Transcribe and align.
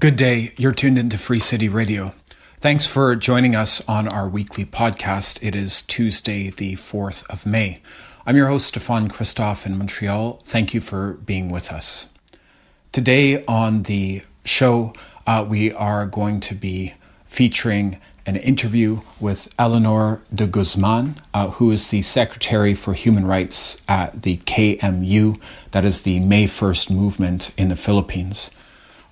Good 0.00 0.16
day. 0.16 0.54
You're 0.56 0.72
tuned 0.72 0.96
into 0.96 1.18
Free 1.18 1.38
City 1.38 1.68
Radio. 1.68 2.14
Thanks 2.56 2.86
for 2.86 3.14
joining 3.14 3.54
us 3.54 3.86
on 3.86 4.08
our 4.08 4.26
weekly 4.26 4.64
podcast. 4.64 5.38
It 5.46 5.54
is 5.54 5.82
Tuesday, 5.82 6.48
the 6.48 6.76
4th 6.76 7.28
of 7.28 7.44
May. 7.44 7.82
I'm 8.24 8.34
your 8.34 8.46
host, 8.46 8.68
Stefan 8.68 9.10
Christoff 9.10 9.66
in 9.66 9.76
Montreal. 9.76 10.40
Thank 10.46 10.72
you 10.72 10.80
for 10.80 11.18
being 11.26 11.50
with 11.50 11.70
us. 11.70 12.08
Today 12.92 13.44
on 13.44 13.82
the 13.82 14.22
show, 14.42 14.94
uh, 15.26 15.44
we 15.46 15.70
are 15.70 16.06
going 16.06 16.40
to 16.40 16.54
be 16.54 16.94
featuring 17.26 18.00
an 18.24 18.36
interview 18.36 19.02
with 19.20 19.52
Eleanor 19.58 20.22
de 20.34 20.46
Guzman, 20.46 21.20
uh, 21.34 21.50
who 21.50 21.70
is 21.70 21.90
the 21.90 22.00
Secretary 22.00 22.72
for 22.72 22.94
Human 22.94 23.26
Rights 23.26 23.82
at 23.86 24.22
the 24.22 24.38
KMU, 24.38 25.38
that 25.72 25.84
is 25.84 26.04
the 26.04 26.20
May 26.20 26.46
1st 26.46 26.90
movement 26.90 27.52
in 27.58 27.68
the 27.68 27.76
Philippines. 27.76 28.50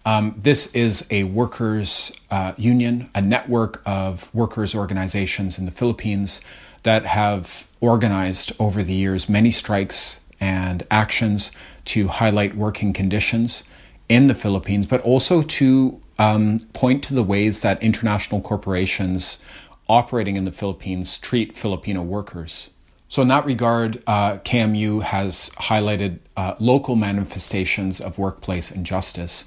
Um, 0.09 0.35
this 0.39 0.75
is 0.75 1.07
a 1.11 1.25
workers' 1.25 2.13
uh, 2.31 2.55
union, 2.57 3.11
a 3.15 3.21
network 3.21 3.83
of 3.85 4.35
workers' 4.35 4.75
organizations 4.75 5.59
in 5.59 5.67
the 5.67 5.71
Philippines 5.71 6.41
that 6.83 7.05
have 7.05 7.69
organized 7.83 8.53
over 8.59 8.83
the 8.83 8.95
years 8.95 9.29
many 9.29 9.51
strikes 9.51 10.21
and 10.41 10.83
actions 10.91 11.53
to 11.85 12.09
highlight 12.09 12.55
working 12.55 12.95
conditions 12.95 13.65
in 14.09 14.29
the 14.29 14.35
Philippines, 14.35 14.87
but 14.87 15.03
also 15.03 15.43
to 15.43 16.01
um, 16.19 16.61
point 16.73 17.03
to 17.05 17.13
the 17.13 17.23
ways 17.23 17.61
that 17.61 17.83
international 17.83 18.41
corporations 18.41 19.43
operating 19.91 20.37
in 20.37 20.47
the 20.47 20.53
Philippines 20.53 21.19
treat 21.19 21.55
Filipino 21.55 22.01
workers. 22.01 22.71
So, 23.11 23.21
in 23.21 23.29
that 23.29 23.45
regard, 23.45 24.03
uh, 24.07 24.39
KMU 24.39 25.03
has 25.03 25.51
highlighted 25.57 26.21
uh, 26.35 26.55
local 26.59 26.97
manifestations 26.97 28.01
of 28.01 28.17
workplace 28.17 28.71
injustice 28.71 29.45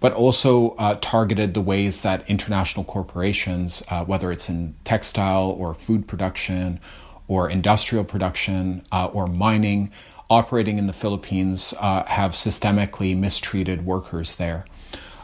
but 0.00 0.12
also 0.12 0.70
uh, 0.72 0.96
targeted 1.00 1.54
the 1.54 1.60
ways 1.60 2.02
that 2.02 2.28
international 2.28 2.84
corporations, 2.84 3.82
uh, 3.88 4.04
whether 4.04 4.30
it's 4.30 4.48
in 4.48 4.74
textile 4.84 5.50
or 5.50 5.74
food 5.74 6.06
production 6.06 6.80
or 7.28 7.48
industrial 7.50 8.04
production 8.04 8.82
uh, 8.92 9.06
or 9.06 9.26
mining, 9.26 9.90
operating 10.28 10.78
in 10.78 10.86
the 10.86 10.92
Philippines, 10.92 11.74
uh, 11.80 12.04
have 12.04 12.32
systemically 12.32 13.16
mistreated 13.16 13.84
workers 13.84 14.36
there. 14.36 14.64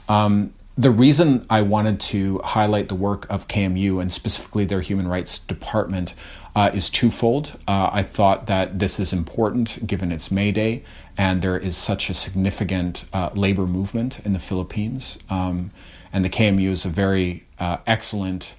Um, 0.08 0.52
the 0.76 0.90
reason 0.90 1.46
I 1.50 1.62
wanted 1.62 2.00
to 2.00 2.38
highlight 2.38 2.88
the 2.88 2.94
work 2.94 3.26
of 3.30 3.46
KMU 3.46 4.00
and 4.00 4.12
specifically 4.12 4.64
their 4.64 4.80
human 4.80 5.06
rights 5.06 5.38
department 5.38 6.14
uh, 6.54 6.70
is 6.74 6.90
twofold. 6.90 7.58
Uh, 7.66 7.90
I 7.92 8.02
thought 8.02 8.46
that 8.46 8.78
this 8.78 9.00
is 9.00 9.12
important 9.12 9.86
given 9.86 10.12
it's 10.12 10.30
May 10.30 10.52
Day 10.52 10.84
and 11.16 11.42
there 11.42 11.56
is 11.56 11.76
such 11.76 12.10
a 12.10 12.14
significant 12.14 13.04
uh, 13.12 13.30
labor 13.34 13.66
movement 13.66 14.24
in 14.24 14.32
the 14.32 14.38
Philippines. 14.38 15.18
Um, 15.30 15.70
and 16.12 16.24
the 16.24 16.30
KMU 16.30 16.70
is 16.70 16.84
a 16.84 16.88
very 16.88 17.44
uh, 17.58 17.78
excellent, 17.86 18.54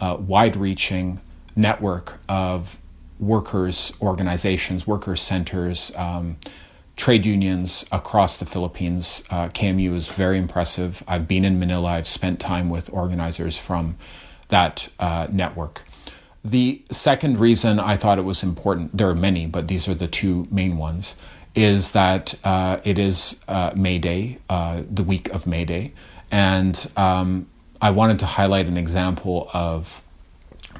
uh, 0.00 0.16
wide 0.18 0.56
reaching 0.56 1.20
network 1.56 2.20
of 2.28 2.78
workers' 3.18 3.92
organizations, 4.00 4.86
workers' 4.86 5.20
centers, 5.20 5.92
um, 5.96 6.36
trade 6.96 7.24
unions 7.24 7.84
across 7.90 8.38
the 8.38 8.46
Philippines. 8.46 9.24
Uh, 9.30 9.48
KMU 9.48 9.94
is 9.94 10.08
very 10.08 10.38
impressive. 10.38 11.02
I've 11.08 11.26
been 11.26 11.44
in 11.44 11.58
Manila, 11.58 11.90
I've 11.92 12.08
spent 12.08 12.38
time 12.38 12.68
with 12.68 12.92
organizers 12.92 13.56
from 13.56 13.96
that 14.48 14.88
uh, 15.00 15.26
network. 15.30 15.82
The 16.44 16.82
second 16.90 17.38
reason 17.38 17.78
I 17.78 17.96
thought 17.96 18.18
it 18.18 18.24
was 18.24 18.42
important, 18.42 18.96
there 18.96 19.08
are 19.08 19.14
many, 19.14 19.46
but 19.46 19.68
these 19.68 19.86
are 19.88 19.94
the 19.94 20.08
two 20.08 20.46
main 20.50 20.76
ones, 20.76 21.14
is 21.54 21.92
that 21.92 22.34
uh, 22.42 22.80
it 22.84 22.98
is 22.98 23.44
uh, 23.46 23.72
May 23.76 23.98
Day, 23.98 24.38
uh, 24.48 24.82
the 24.90 25.04
week 25.04 25.28
of 25.28 25.46
May 25.46 25.64
Day, 25.64 25.92
and 26.30 26.90
um, 26.96 27.46
I 27.80 27.90
wanted 27.90 28.18
to 28.20 28.26
highlight 28.26 28.66
an 28.66 28.76
example 28.76 29.48
of 29.52 30.02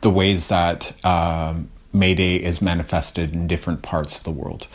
the 0.01 0.11
ways 0.11 0.49
that 0.49 0.93
um, 1.05 1.71
May 1.93 2.15
Day 2.15 2.37
is 2.37 2.61
manifested 2.61 3.33
in 3.33 3.47
different 3.47 3.83
parts 3.83 4.17
of 4.17 4.25
the 4.25 4.31
world. 4.31 4.67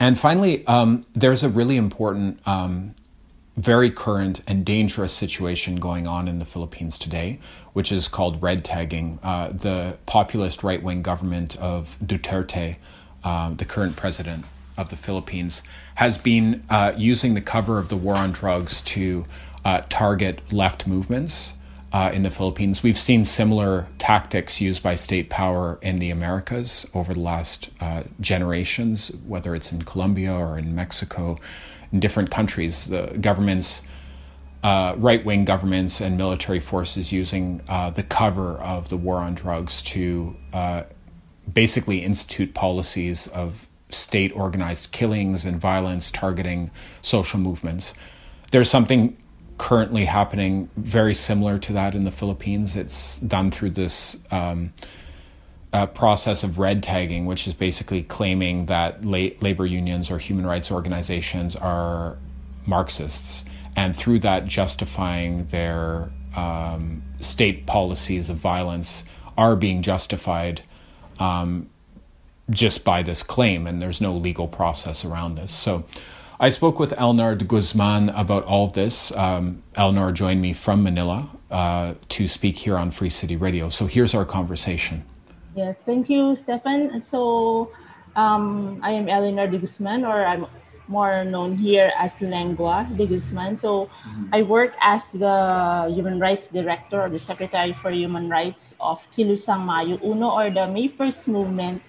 And 0.00 0.18
finally, 0.18 0.66
um, 0.66 1.02
there's 1.14 1.44
a 1.44 1.48
really 1.48 1.76
important, 1.76 2.46
um, 2.46 2.94
very 3.56 3.90
current 3.90 4.40
and 4.46 4.64
dangerous 4.64 5.12
situation 5.12 5.76
going 5.76 6.06
on 6.06 6.26
in 6.26 6.38
the 6.38 6.44
Philippines 6.44 6.98
today, 6.98 7.38
which 7.72 7.92
is 7.92 8.08
called 8.08 8.42
red 8.42 8.64
tagging. 8.64 9.18
Uh, 9.22 9.48
the 9.48 9.98
populist 10.06 10.62
right 10.62 10.82
wing 10.82 11.02
government 11.02 11.56
of 11.58 11.98
Duterte, 12.04 12.76
uh, 13.24 13.50
the 13.50 13.64
current 13.64 13.96
president, 13.96 14.44
of 14.76 14.88
the 14.88 14.96
Philippines 14.96 15.62
has 15.96 16.18
been 16.18 16.62
uh, 16.70 16.92
using 16.96 17.34
the 17.34 17.40
cover 17.40 17.78
of 17.78 17.88
the 17.88 17.96
war 17.96 18.16
on 18.16 18.32
drugs 18.32 18.80
to 18.80 19.24
uh, 19.64 19.82
target 19.88 20.52
left 20.52 20.86
movements 20.86 21.54
uh, 21.92 22.10
in 22.12 22.22
the 22.22 22.30
Philippines. 22.30 22.82
We've 22.82 22.98
seen 22.98 23.24
similar 23.24 23.86
tactics 23.98 24.60
used 24.60 24.82
by 24.82 24.96
state 24.96 25.28
power 25.28 25.78
in 25.82 25.98
the 25.98 26.10
Americas 26.10 26.86
over 26.94 27.12
the 27.12 27.20
last 27.20 27.68
uh, 27.80 28.04
generations, 28.20 29.08
whether 29.26 29.54
it's 29.54 29.72
in 29.72 29.82
Colombia 29.82 30.32
or 30.32 30.58
in 30.58 30.74
Mexico, 30.74 31.38
in 31.92 32.00
different 32.00 32.30
countries. 32.30 32.86
The 32.86 33.18
governments. 33.20 33.82
Uh, 34.64 34.94
right 34.96 35.24
wing 35.24 35.44
governments 35.44 36.00
and 36.00 36.16
military 36.16 36.60
forces 36.60 37.10
using 37.10 37.60
uh, 37.68 37.90
the 37.90 38.02
cover 38.04 38.52
of 38.58 38.90
the 38.90 38.96
war 38.96 39.16
on 39.16 39.34
drugs 39.34 39.82
to 39.82 40.36
basically 41.52 41.98
institute 42.04 42.54
policies 42.54 43.26
of 43.28 43.68
state 43.90 44.34
organized 44.34 44.92
killings 44.92 45.44
and 45.44 45.60
violence 45.60 46.10
targeting 46.10 46.70
social 47.02 47.38
movements. 47.38 47.94
There's 48.50 48.70
something 48.70 49.16
currently 49.58 50.06
happening 50.06 50.70
very 50.76 51.14
similar 51.14 51.58
to 51.58 51.72
that 51.72 51.94
in 51.94 52.04
the 52.04 52.10
Philippines. 52.10 52.76
It's 52.76 53.18
done 53.18 53.50
through 53.50 53.70
this 53.70 54.22
um, 54.30 54.72
uh, 55.72 55.86
process 55.86 56.44
of 56.44 56.58
red 56.58 56.82
tagging, 56.82 57.26
which 57.26 57.46
is 57.46 57.54
basically 57.54 58.02
claiming 58.02 58.66
that 58.66 59.04
la- 59.04 59.30
labor 59.40 59.66
unions 59.66 60.10
or 60.10 60.18
human 60.18 60.46
rights 60.46 60.70
organizations 60.70 61.56
are 61.56 62.18
Marxists, 62.66 63.44
and 63.74 63.96
through 63.96 64.18
that 64.20 64.44
justifying 64.44 65.46
their 65.46 66.10
um, 66.36 67.02
state 67.20 67.66
policies 67.66 68.30
of 68.30 68.36
violence 68.36 69.04
are 69.36 69.56
being 69.56 69.82
justified 69.82 70.62
um, 71.18 71.68
just 72.50 72.84
by 72.84 73.02
this 73.02 73.22
claim, 73.22 73.66
and 73.66 73.80
there's 73.80 74.00
no 74.00 74.14
legal 74.14 74.46
process 74.46 75.04
around 75.04 75.36
this. 75.36 75.52
So 75.52 75.84
I 76.38 76.50
spoke 76.50 76.78
with 76.78 76.92
Eleanor 76.98 77.34
de 77.34 77.44
Guzman 77.44 78.10
about 78.10 78.44
all 78.44 78.66
of 78.66 78.72
this. 78.74 79.14
Um, 79.16 79.62
joined 80.12 80.42
me 80.42 80.52
from 80.52 80.82
Manila 80.82 81.30
uh, 81.50 81.94
to 82.10 82.28
speak 82.28 82.58
here 82.58 82.76
on 82.76 82.90
Free 82.90 83.10
City 83.10 83.36
Radio. 83.36 83.68
So 83.68 83.86
here's 83.86 84.14
our 84.14 84.24
conversation. 84.24 85.04
Yes, 85.54 85.76
thank 85.84 86.08
you, 86.08 86.36
Stefan. 86.36 87.04
So 87.10 87.70
um, 88.16 88.80
I 88.82 88.90
am 88.92 89.08
Eleanor 89.08 89.46
de 89.46 89.58
Guzman, 89.58 90.04
or 90.04 90.24
I'm 90.24 90.46
more 90.88 91.24
known 91.24 91.56
here 91.56 91.92
as 91.98 92.12
Lengua 92.20 92.88
de 92.96 93.06
Guzman. 93.06 93.58
So 93.58 93.86
mm-hmm. 93.86 94.34
I 94.34 94.42
work 94.42 94.72
as 94.80 95.02
the 95.12 95.92
Human 95.94 96.18
Rights 96.18 96.48
Director 96.48 97.02
or 97.02 97.08
the 97.08 97.18
Secretary 97.20 97.76
for 97.82 97.90
Human 97.90 98.28
Rights 98.28 98.74
of 98.80 99.00
Kilusang 99.16 99.64
Mayo 99.64 99.98
Uno 100.02 100.30
or 100.30 100.50
the 100.50 100.66
May 100.66 100.88
First 100.88 101.28
Movement 101.28 101.82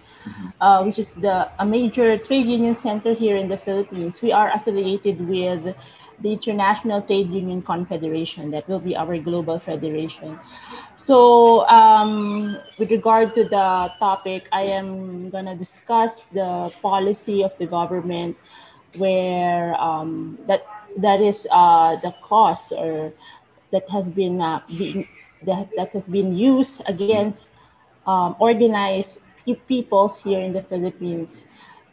uh, 0.61 0.83
which 0.83 0.99
is 0.99 1.09
the 1.21 1.49
a 1.59 1.65
major 1.65 2.17
trade 2.17 2.47
union 2.47 2.75
center 2.75 3.13
here 3.13 3.37
in 3.37 3.47
the 3.47 3.57
Philippines. 3.57 4.21
We 4.21 4.31
are 4.31 4.51
affiliated 4.55 5.27
with 5.27 5.75
the 6.21 6.31
International 6.33 7.01
Trade 7.01 7.29
Union 7.29 7.61
Confederation. 7.61 8.51
That 8.51 8.67
will 8.67 8.79
be 8.79 8.95
our 8.95 9.17
global 9.17 9.59
federation. 9.59 10.39
So, 10.97 11.67
um, 11.67 12.57
with 12.77 12.91
regard 12.91 13.33
to 13.35 13.43
the 13.43 13.91
topic, 13.99 14.47
I 14.51 14.63
am 14.63 15.29
gonna 15.29 15.55
discuss 15.55 16.25
the 16.33 16.71
policy 16.81 17.43
of 17.43 17.51
the 17.57 17.65
government, 17.65 18.37
where 18.97 19.75
um, 19.81 20.37
that 20.47 20.65
that 20.97 21.21
is 21.21 21.47
uh, 21.51 21.95
the 22.01 22.13
cost 22.21 22.71
or 22.71 23.11
that 23.71 23.89
has 23.89 24.09
been 24.09 24.41
uh, 24.41 24.61
that, 25.45 25.69
that 25.77 25.91
has 25.93 26.03
been 26.05 26.35
used 26.35 26.81
against 26.87 27.41
um, 28.01 28.29
organized 28.33 29.13
peoples 29.67 30.17
here 30.19 30.39
in 30.39 30.53
the 30.53 30.61
Philippines 30.61 31.43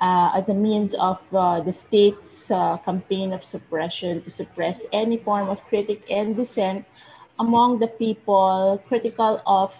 as 0.01 0.49
a 0.49 0.55
means 0.55 0.95
of 0.95 1.19
uh, 1.33 1.61
the 1.61 1.73
state's 1.73 2.51
uh, 2.51 2.77
campaign 2.79 3.33
of 3.33 3.45
suppression 3.45 4.23
to 4.23 4.31
suppress 4.31 4.85
any 4.93 5.17
form 5.19 5.49
of 5.49 5.61
critic 5.69 6.03
and 6.11 6.37
dissent 6.37 6.85
among 7.39 7.79
the 7.79 7.87
people 7.87 8.83
critical 8.89 9.41
of 9.47 9.73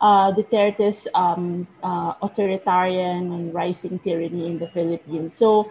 uh, 0.00 0.32
Duterte's 0.32 1.06
um, 1.14 1.66
uh, 1.82 2.14
authoritarian 2.22 3.32
and 3.32 3.54
rising 3.54 3.98
tyranny 3.98 4.46
in 4.46 4.58
the 4.58 4.68
Philippines. 4.68 5.34
So 5.36 5.68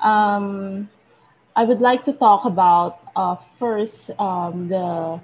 um, 0.00 0.88
I 1.56 1.64
would 1.64 1.80
like 1.80 2.04
to 2.04 2.12
talk 2.12 2.44
about 2.44 3.00
uh, 3.16 3.36
first 3.58 4.10
um, 4.18 4.68
the 4.68 5.20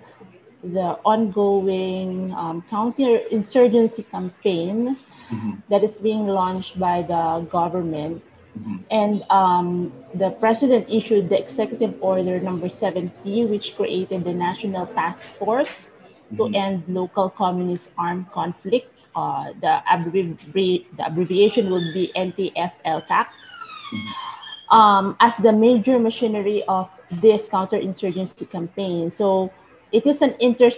the 0.62 0.99
ongoing 1.05 2.32
um, 2.32 2.64
counterinsurgency 2.70 4.11
campaign 4.11 4.96
mm-hmm. 5.31 5.53
that 5.71 5.85
is 5.85 5.97
being 5.99 6.27
launched 6.27 6.79
by 6.79 7.03
the 7.03 7.47
government 7.51 8.23
Mm-hmm. 8.59 8.77
And 8.91 9.25
um, 9.31 9.93
the 10.15 10.31
president 10.41 10.89
issued 10.91 11.29
the 11.29 11.39
executive 11.39 11.95
order 12.03 12.41
number 12.41 12.69
70, 12.69 13.47
which 13.47 13.77
created 13.77 14.25
the 14.25 14.33
National 14.33 14.87
Task 14.87 15.29
Force 15.39 15.87
mm-hmm. 16.33 16.37
to 16.37 16.59
end 16.59 16.85
local 16.89 17.31
communist 17.31 17.89
armed 17.97 18.31
conflict. 18.33 18.93
Uh, 19.15 19.53
the, 19.61 19.83
abbrevi- 19.91 20.87
the 20.97 21.07
abbreviation 21.07 21.71
would 21.71 21.93
be 21.93 22.11
NTF-ELCAC. 22.17 23.27
Mm-hmm. 23.27 24.75
Um, 24.75 25.17
as 25.21 25.35
the 25.37 25.53
major 25.53 25.99
machinery 25.99 26.63
of 26.69 26.91
this 27.23 27.49
counterinsurgency 27.49 28.51
campaign. 28.51 29.11
So 29.11 29.51
it 29.93 30.07
is 30.07 30.21
an 30.21 30.35
inter, 30.41 30.71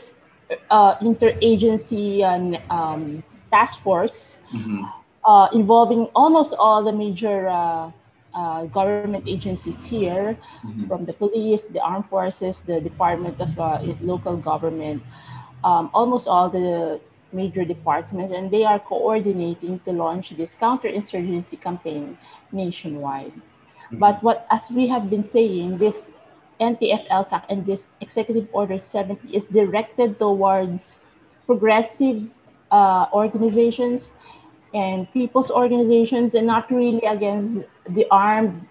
uh, 0.71 0.95
interagency 0.99 2.23
um, 2.71 3.25
task 3.51 3.81
force 3.83 4.39
mm-hmm. 4.53 4.85
uh, 5.25 5.49
involving 5.53 6.05
almost 6.15 6.55
all 6.59 6.83
the 6.85 6.93
major 6.93 7.49
uh, 7.49 7.91
uh 8.33 8.65
government 8.67 9.27
agencies 9.27 9.83
here, 9.85 10.39
mm-hmm. 10.65 10.87
from 10.87 11.05
the 11.05 11.13
police, 11.13 11.63
the 11.73 11.81
armed 11.81 12.07
forces, 12.09 12.63
the 12.67 12.81
Department 12.81 13.41
of 13.41 13.59
uh, 13.59 13.83
Local 14.01 14.37
Government, 14.37 15.03
um, 15.65 15.91
almost 15.93 16.29
all 16.29 16.49
the 16.49 17.01
major 17.33 17.65
departments, 17.65 18.35
and 18.35 18.51
they 18.51 18.65
are 18.65 18.79
coordinating 18.79 19.81
to 19.81 19.93
launch 19.93 20.31
this 20.37 20.55
counterinsurgency 20.61 21.61
campaign 21.61 22.19
nationwide. 22.53 23.33
Mm-hmm. 23.33 23.99
But 23.99 24.23
what, 24.23 24.47
as 24.51 24.71
we 24.71 24.89
have 24.89 25.11
been 25.11 25.27
saying, 25.27 25.79
this 25.79 25.97
NTF-ELCAC 26.61 27.45
and 27.49 27.65
this 27.65 27.81
Executive 28.01 28.47
Order 28.53 28.79
70 28.79 29.35
is 29.35 29.45
directed 29.47 30.19
towards 30.19 30.99
progressive 31.47 32.29
uh, 32.71 33.07
organizations 33.13 34.11
and 34.75 35.11
people's 35.13 35.51
organizations 35.51 36.35
and 36.35 36.47
not 36.47 36.71
really 36.71 37.05
against 37.07 37.67
the 37.91 38.07
armed 38.11 38.67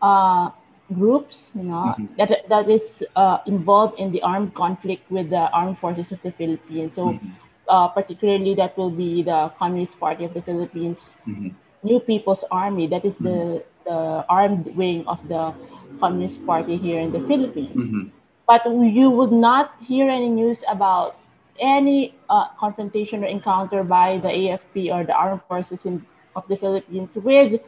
uh, 0.00 0.50
groups, 0.94 1.52
you 1.54 1.62
know, 1.62 1.94
mm-hmm. 1.98 2.06
that, 2.18 2.48
that 2.48 2.68
is 2.68 3.02
uh, 3.16 3.38
involved 3.46 3.98
in 3.98 4.12
the 4.12 4.22
armed 4.22 4.54
conflict 4.54 5.10
with 5.10 5.30
the 5.30 5.50
armed 5.52 5.78
forces 5.78 6.12
of 6.12 6.20
the 6.22 6.32
Philippines. 6.32 6.94
So 6.94 7.10
mm-hmm. 7.10 7.30
Uh, 7.68 7.86
particularly 7.86 8.54
that 8.56 8.76
will 8.76 8.90
be 8.90 9.22
the 9.22 9.50
Communist 9.56 9.98
Party 9.98 10.24
of 10.24 10.34
the 10.34 10.42
Philippines, 10.42 10.98
mm-hmm. 11.26 11.50
New 11.84 12.00
People's 12.00 12.44
Army, 12.50 12.88
that 12.88 13.04
is 13.04 13.14
the, 13.16 13.62
the 13.86 14.26
armed 14.28 14.66
wing 14.76 15.06
of 15.06 15.16
the 15.28 15.54
Communist 16.00 16.44
Party 16.44 16.76
here 16.76 17.00
in 17.00 17.12
the 17.12 17.20
Philippines. 17.20 17.74
Mm-hmm. 17.74 18.08
But 18.48 18.66
you 18.66 19.08
would 19.08 19.30
not 19.30 19.74
hear 19.80 20.10
any 20.10 20.28
news 20.28 20.62
about 20.68 21.16
any 21.62 22.14
uh, 22.28 22.48
confrontation 22.58 23.24
or 23.24 23.26
encounter 23.26 23.84
by 23.84 24.18
the 24.18 24.28
AFP 24.28 24.92
or 24.92 25.04
the 25.04 25.14
armed 25.14 25.40
forces 25.48 25.84
in, 25.84 26.04
of 26.36 26.46
the 26.48 26.56
Philippines 26.56 27.14
with 27.14 27.60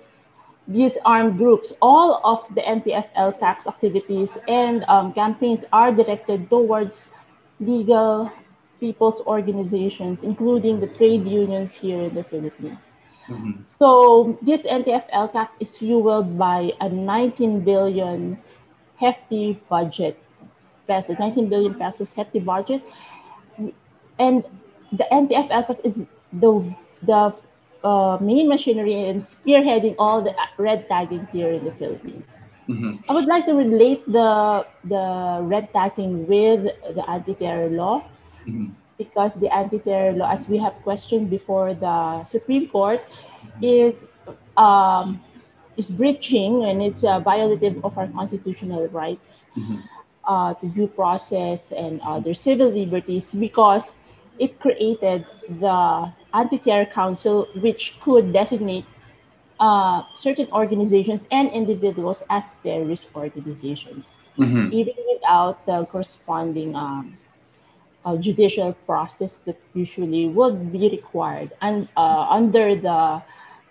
these 0.67 0.99
armed 1.05 1.39
groups. 1.39 1.73
All 1.81 2.21
of 2.25 2.55
the 2.55 2.63
NTF-ELCAC's 2.63 3.67
activities 3.67 4.31
and 4.49 4.85
um, 4.89 5.13
campaigns 5.13 5.65
are 5.73 5.93
directed 5.93 6.51
towards 6.51 7.07
legal 7.61 8.31
people's 8.81 9.21
organizations, 9.21 10.23
including 10.23 10.81
the 10.81 10.89
trade 10.89 11.27
unions 11.27 11.73
here 11.73 12.03
in 12.03 12.15
the 12.15 12.25
Philippines. 12.25 12.79
Mm-hmm. 13.29 13.63
So 13.69 14.39
this 14.43 14.63
NTF-ELCAC 14.63 15.49
is 15.61 15.77
fueled 15.77 16.37
by 16.39 16.73
a 16.81 16.89
19 16.89 17.61
billion 17.61 18.39
hefty 18.97 19.61
budget, 19.69 20.19
pesos, 20.87 21.17
19 21.19 21.49
billion 21.49 21.75
pesos 21.75 22.13
hefty 22.13 22.41
budget. 22.41 22.83
And 24.19 24.45
the 24.93 25.07
NTF-ELCAC 25.11 25.81
is 25.85 25.95
the, 26.33 26.75
the 27.03 27.35
uh, 27.87 28.19
main 28.21 28.49
machinery 28.49 29.09
in 29.09 29.23
spearheading 29.23 29.97
all 29.99 30.23
the 30.23 30.35
red 30.59 30.89
tagging 30.89 31.27
here 31.33 31.51
in 31.51 31.65
the 31.65 31.73
Philippines. 31.73 32.27
Mm-hmm. 32.69 33.11
I 33.11 33.15
would 33.15 33.27
like 33.27 33.45
to 33.45 33.53
relate 33.53 34.07
the 34.11 34.65
the 34.85 35.41
red 35.43 35.71
tagging 35.75 36.27
with 36.27 36.65
the 36.95 37.05
anti-terror 37.11 37.69
law. 37.69 38.09
Mm-hmm 38.47 38.73
because 38.99 39.33
the 39.41 39.53
anti-terror 39.53 40.13
law, 40.13 40.31
as 40.31 40.49
we 40.49 40.59
have 40.59 40.75
questioned 40.83 41.31
before 41.31 41.75
the 41.75 42.25
Supreme 42.27 42.69
Court, 42.69 43.01
is 43.61 43.95
um, 44.57 45.21
is 45.77 45.87
breaching 45.89 46.65
and 46.65 46.83
it's 46.83 47.03
uh, 47.03 47.21
violative 47.21 47.83
of 47.85 47.99
our 47.99 48.07
constitutional 48.09 48.87
rights 48.89 49.45
mm-hmm. 49.57 49.79
uh, 50.25 50.55
to 50.55 50.67
due 50.69 50.87
process 50.87 51.61
and 51.77 52.01
other 52.03 52.35
civil 52.35 52.71
liberties 52.71 53.35
because 53.35 53.93
it 54.39 54.59
created 54.61 55.27
the 55.49 56.13
anti-terror 56.33 56.87
council 56.87 57.49
which 57.61 57.95
could 58.03 58.33
designate 58.33 58.85
uh, 59.61 60.03
certain 60.21 60.49
organizations 60.53 61.25
and 61.31 61.51
individuals 61.51 62.23
as 62.31 62.57
terrorist 62.63 63.07
organizations 63.15 64.07
mm-hmm. 64.39 64.73
even 64.73 64.95
without 65.13 65.65
the 65.67 65.85
corresponding 65.87 66.75
um, 66.75 67.17
uh, 68.05 68.17
judicial 68.17 68.73
process 68.87 69.41
that 69.47 69.59
usually 69.75 70.29
would 70.29 70.73
be 70.73 70.89
required 70.91 71.53
and 71.63 71.89
uh, 71.97 72.27
under 72.29 72.75
the 72.75 73.23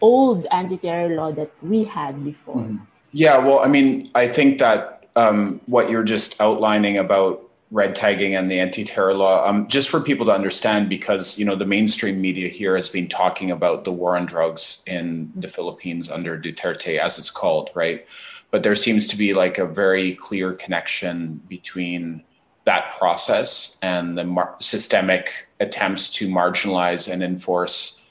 old 0.02 0.46
anti-terror 0.52 1.16
law 1.16 1.32
that 1.32 1.52
we 1.62 1.84
had 1.84 2.24
before. 2.24 2.58
Mm-hmm. 2.58 2.84
Yeah, 3.12 3.38
well, 3.38 3.60
I 3.60 3.68
mean, 3.68 4.10
I 4.16 4.28
think 4.28 4.60
that 4.60 5.08
um, 5.16 5.62
what 5.68 5.90
you're 5.90 6.04
just 6.04 6.42
outlining 6.42 6.98
about 6.98 7.43
red 7.74 7.96
tagging 7.96 8.36
and 8.36 8.52
the 8.52 8.60
anti-terror 8.60 9.16
law, 9.16 9.50
um, 9.50 9.68
just 9.68 9.90
for 9.90 10.00
people 10.00 10.28
to 10.28 10.32
understand, 10.32 10.88
because 10.88 11.40
you 11.40 11.44
know 11.44 11.56
the 11.56 11.66
mainstream 11.66 12.22
media 12.22 12.48
here 12.48 12.78
has 12.78 12.88
been 12.88 13.10
talking 13.10 13.50
about 13.50 13.84
the 13.84 13.92
war 13.92 14.16
on 14.16 14.28
drugs 14.28 14.84
in 14.86 15.32
the 15.36 15.48
Philippines 15.48 16.10
under 16.10 16.40
Duterte, 16.40 17.00
as 17.00 17.18
it's 17.18 17.32
called, 17.32 17.72
right? 17.74 18.06
But 18.52 18.62
there 18.62 18.76
seems 18.76 19.08
to 19.08 19.18
be 19.18 19.34
like 19.34 19.58
a 19.58 19.66
very 19.66 20.14
clear 20.14 20.54
connection 20.54 21.42
between 21.50 22.24
that 22.66 22.96
process 22.98 23.80
and 23.82 24.16
the 24.16 24.24
mar- 24.24 24.56
systemic 24.60 25.48
attempts 25.60 26.14
to 26.14 26.28
marginalize 26.28 27.12
and 27.12 27.24
enforce 27.24 28.04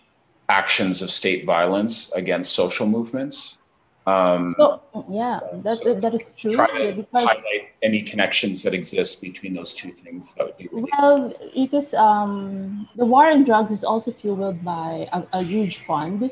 actions 0.49 1.01
of 1.01 1.11
state 1.11 1.47
violence 1.47 2.13
against 2.13 2.53
social 2.53 2.87
movements. 2.87 3.59
Um, 4.07 4.55
so, 4.57 4.83
yeah, 5.11 5.39
that, 5.63 6.01
that 6.01 6.15
is 6.15 6.35
true. 6.37 6.53
Try 6.53 6.67
to 6.67 6.93
because, 6.93 7.25
highlight 7.25 7.71
any 7.83 8.03
connections 8.03 8.63
that 8.65 8.75
exist 8.75 9.23
between 9.23 9.55
those 9.55 9.75
two 9.75 9.93
things. 9.93 10.35
That 10.35 10.47
would 10.47 10.57
be 10.57 10.69
really 10.73 10.91
well, 10.99 11.33
it 11.55 11.73
is 11.73 11.95
um, 11.95 12.89
the 12.97 13.05
war 13.05 13.31
on 13.31 13.45
drugs 13.45 13.71
is 13.71 13.85
also 13.85 14.13
fueled 14.13 14.65
by 14.65 15.09
a, 15.13 15.23
a 15.39 15.43
huge 15.43 15.85
fund, 15.87 16.31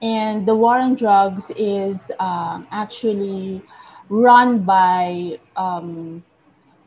and 0.00 0.46
the 0.46 0.54
war 0.54 0.78
on 0.78 0.94
drugs 0.94 1.44
is 1.56 1.98
um, 2.18 2.66
actually 2.70 3.62
run 4.08 4.62
by 4.62 5.38
um, 5.56 6.24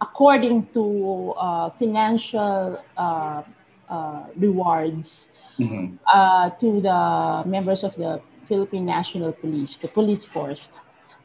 according 0.02 0.68
to 0.74 1.34
uh, 1.38 1.70
financial 1.78 2.84
uh, 2.98 3.44
uh, 3.90 4.24
rewards 4.36 5.28
mm-hmm. 5.60 5.96
Uh, 6.12 6.50
to 6.62 6.82
the 6.82 7.44
members 7.48 7.84
of 7.84 7.96
the 7.96 8.20
Philippine 8.48 8.86
National 8.86 9.32
Police, 9.32 9.78
the 9.82 9.88
police 9.88 10.24
force. 10.24 10.68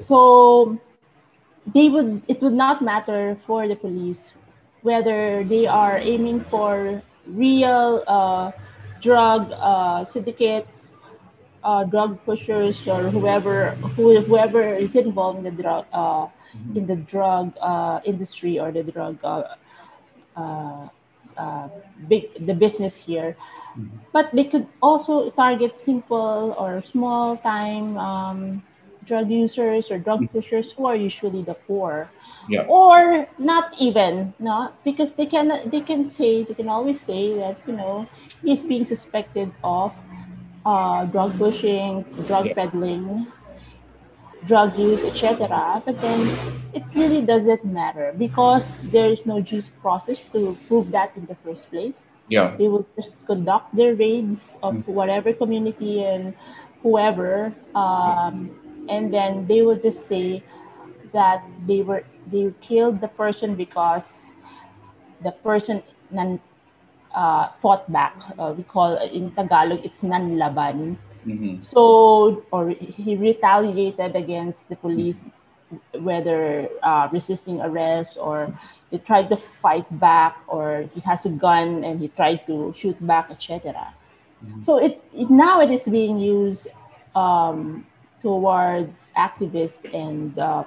So 0.00 0.78
they 1.74 1.88
would 1.88 2.22
it 2.28 2.40
would 2.42 2.54
not 2.54 2.82
matter 2.82 3.36
for 3.46 3.68
the 3.68 3.76
police 3.76 4.32
whether 4.82 5.44
they 5.44 5.66
are 5.66 5.98
aiming 5.98 6.44
for 6.50 7.02
real 7.26 8.04
uh, 8.06 8.52
drug 9.02 9.50
uh, 9.52 10.04
syndicates, 10.04 10.70
drug 11.90 12.18
pushers, 12.24 12.86
or 12.86 13.10
whoever 13.10 13.70
who, 13.96 14.20
whoever 14.20 14.74
is 14.74 14.94
involved 14.94 15.44
in 15.44 15.56
the 15.56 15.62
drug 15.62 15.84
mm-hmm. 15.92 16.76
in 16.76 16.86
the 16.86 16.96
drug 16.96 17.52
uh, 17.60 18.00
industry 18.04 18.58
or 18.58 18.72
the 18.72 18.82
drug 18.82 19.18
uh, 21.38 21.68
big 22.08 22.46
the 22.46 22.54
business 22.54 22.94
here 22.94 23.36
mm-hmm. 23.78 23.96
but 24.12 24.30
they 24.32 24.44
could 24.44 24.66
also 24.82 25.30
target 25.30 25.78
simple 25.78 26.54
or 26.58 26.82
small 26.90 27.36
time 27.38 27.96
um, 27.96 28.62
drug 29.06 29.30
users 29.30 29.90
or 29.90 29.98
drug 29.98 30.20
mm-hmm. 30.20 30.38
pushers 30.38 30.72
who 30.76 30.86
are 30.86 30.96
usually 30.96 31.42
the 31.42 31.54
poor 31.66 32.10
yeah. 32.48 32.64
or 32.68 33.26
not 33.38 33.72
even 33.78 34.32
no 34.38 34.72
because 34.84 35.10
they 35.16 35.26
can 35.26 35.70
they 35.70 35.80
can 35.80 36.10
say 36.10 36.44
they 36.44 36.54
can 36.54 36.68
always 36.68 37.00
say 37.00 37.34
that 37.34 37.56
you 37.66 37.74
know 37.74 38.06
he's 38.42 38.62
being 38.62 38.86
suspected 38.86 39.50
of 39.64 39.92
uh, 40.66 41.04
drug 41.06 41.36
pushing 41.38 42.02
drug 42.26 42.46
yeah. 42.46 42.54
peddling 42.54 43.26
drug 44.46 44.78
use, 44.78 45.04
etc. 45.04 45.82
But 45.84 46.00
then 46.00 46.28
it 46.72 46.82
really 46.94 47.22
doesn't 47.22 47.64
matter 47.64 48.14
because 48.16 48.78
there 48.84 49.10
is 49.10 49.26
no 49.26 49.40
due 49.40 49.62
process 49.82 50.20
to 50.32 50.56
prove 50.68 50.90
that 50.92 51.12
in 51.16 51.26
the 51.26 51.36
first 51.44 51.70
place. 51.70 51.96
Yeah. 52.28 52.56
They 52.56 52.68
will 52.68 52.86
just 52.96 53.26
conduct 53.26 53.74
their 53.74 53.94
raids 53.94 54.56
of 54.62 54.74
mm-hmm. 54.74 54.92
whatever 54.92 55.32
community 55.32 56.04
and 56.04 56.34
whoever, 56.82 57.52
um, 57.74 58.50
and 58.88 59.12
then 59.12 59.46
they 59.46 59.62
will 59.62 59.78
just 59.78 60.06
say 60.08 60.42
that 61.12 61.42
they 61.66 61.80
were 61.80 62.04
they 62.30 62.52
killed 62.60 63.00
the 63.00 63.08
person 63.08 63.54
because 63.54 64.04
the 65.24 65.32
person 65.32 65.82
nan, 66.10 66.38
uh, 67.14 67.48
fought 67.62 67.90
back. 67.90 68.14
Uh, 68.38 68.54
we 68.56 68.62
call 68.62 68.96
in 68.98 69.32
Tagalog 69.32 69.80
it's 69.84 70.00
nanlaban 70.00 70.96
Mm-hmm. 71.28 71.62
So, 71.62 72.44
or 72.50 72.70
he 72.70 73.16
retaliated 73.16 74.16
against 74.16 74.68
the 74.68 74.76
police, 74.76 75.16
whether 75.92 76.68
uh, 76.82 77.08
resisting 77.12 77.60
arrest 77.60 78.16
or 78.18 78.48
he 78.90 78.98
tried 78.98 79.28
to 79.28 79.36
fight 79.60 79.86
back 80.00 80.38
or 80.48 80.88
he 80.94 81.00
has 81.00 81.26
a 81.26 81.28
gun 81.28 81.84
and 81.84 82.00
he 82.00 82.08
tried 82.08 82.46
to 82.46 82.74
shoot 82.76 82.96
back, 83.06 83.30
etc. 83.30 83.92
Mm-hmm. 84.44 84.62
So 84.62 84.78
it, 84.78 85.02
it, 85.12 85.30
now 85.30 85.60
it 85.60 85.70
is 85.70 85.82
being 85.82 86.18
used 86.18 86.68
um, 87.14 87.86
towards 88.22 89.10
activists 89.16 89.84
and 89.92 90.38
uh, 90.38 90.64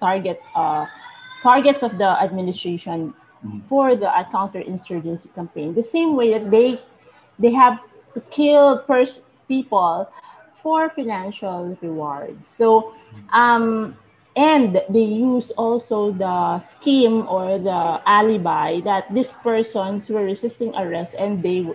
target 0.00 0.40
uh, 0.54 0.86
targets 1.42 1.82
of 1.82 1.98
the 1.98 2.08
administration 2.08 3.14
mm-hmm. 3.44 3.60
for 3.68 3.96
the 3.96 4.06
counterinsurgency 4.32 5.34
campaign. 5.34 5.74
The 5.74 5.82
same 5.82 6.16
way 6.16 6.32
that 6.38 6.50
they 6.50 6.80
they 7.38 7.52
have 7.52 7.78
to 8.14 8.20
kill 8.30 8.78
pers- 8.78 9.20
people 9.48 10.08
for 10.62 10.90
financial 10.90 11.76
rewards. 11.80 12.46
So, 12.46 12.94
um, 13.32 13.96
and 14.36 14.80
they 14.88 15.02
use 15.02 15.50
also 15.52 16.12
the 16.12 16.60
scheme 16.70 17.26
or 17.28 17.58
the 17.58 18.00
alibi 18.06 18.80
that 18.82 19.12
these 19.12 19.32
persons 19.42 20.08
were 20.08 20.24
resisting 20.24 20.74
arrest 20.76 21.14
and 21.18 21.42
they 21.42 21.66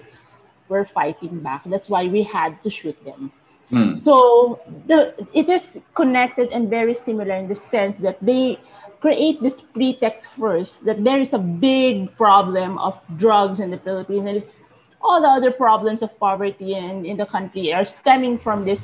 were 0.70 0.86
fighting 0.86 1.40
back. 1.40 1.64
That's 1.66 1.90
why 1.90 2.08
we 2.08 2.24
had 2.24 2.62
to 2.64 2.70
shoot 2.70 2.98
them. 3.04 3.32
Mm. 3.72 4.00
So 4.00 4.62
the 4.88 5.14
it 5.34 5.50
is 5.50 5.64
connected 5.96 6.52
and 6.52 6.70
very 6.70 6.96
similar 6.96 7.36
in 7.36 7.48
the 7.48 7.56
sense 7.56 7.98
that 7.98 8.18
they 8.22 8.60
create 9.02 9.42
this 9.42 9.60
pretext 9.60 10.28
first 10.40 10.86
that 10.86 11.04
there 11.04 11.20
is 11.20 11.34
a 11.34 11.38
big 11.38 12.16
problem 12.16 12.78
of 12.78 12.96
drugs 13.18 13.60
in 13.60 13.72
the 13.72 13.78
Philippines 13.80 14.26
and 14.26 14.38
it's 14.38 14.54
all 15.04 15.22
the 15.22 15.28
other 15.28 15.52
problems 15.52 16.02
of 16.02 16.18
poverty 16.20 16.74
in, 16.74 17.06
in 17.06 17.18
the 17.18 17.26
country 17.26 17.74
are 17.74 17.86
stemming 17.86 18.40
from 18.40 18.66
this 18.66 18.80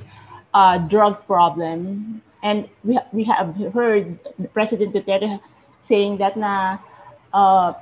uh, 0.53 0.77
drug 0.77 1.25
problem. 1.25 2.21
And 2.43 2.69
we, 2.83 2.99
we 3.11 3.23
have 3.25 3.55
heard 3.73 4.19
the 4.37 4.47
President 4.49 4.93
Duterte 4.93 5.39
saying 5.81 6.17
that 6.17 6.37
na, 6.37 6.77
uh, 7.33 7.73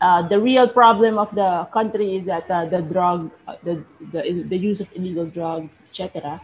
uh, 0.00 0.28
the 0.28 0.38
real 0.38 0.68
problem 0.68 1.18
of 1.18 1.34
the 1.34 1.68
country 1.72 2.16
is 2.16 2.26
that 2.26 2.50
uh, 2.50 2.66
the 2.66 2.80
drug, 2.80 3.30
uh, 3.48 3.56
the, 3.62 3.84
the, 4.12 4.44
the 4.48 4.56
use 4.56 4.80
of 4.80 4.88
illegal 4.94 5.26
drugs, 5.26 5.72
etc. 5.90 6.40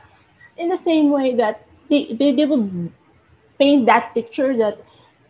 In 0.57 0.69
the 0.69 0.77
same 0.77 1.11
way 1.11 1.35
that 1.37 1.67
they, 1.89 2.13
they, 2.19 2.33
they 2.33 2.45
will 2.45 2.69
paint 3.59 3.87
that 3.87 4.13
picture 4.15 4.57
that 4.57 4.79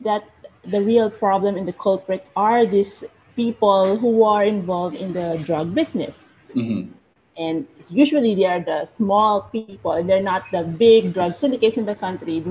that 0.00 0.24
the 0.64 0.80
real 0.80 1.10
problem 1.10 1.56
and 1.56 1.66
the 1.66 1.72
culprit 1.72 2.26
are 2.36 2.66
these 2.66 3.04
people 3.36 3.98
who 3.98 4.24
are 4.24 4.44
involved 4.44 4.96
in 4.96 5.12
the 5.12 5.42
drug 5.44 5.74
business. 5.74 6.16
Mm-hmm. 6.54 6.92
And 7.38 7.66
usually 7.90 8.34
they 8.34 8.46
are 8.46 8.60
the 8.60 8.88
small 8.96 9.42
people 9.42 9.92
and 9.92 10.08
they're 10.08 10.22
not 10.22 10.44
the 10.50 10.62
big 10.62 11.12
drug 11.12 11.36
syndicates 11.36 11.76
in 11.76 11.84
the 11.84 11.94
country 11.94 12.42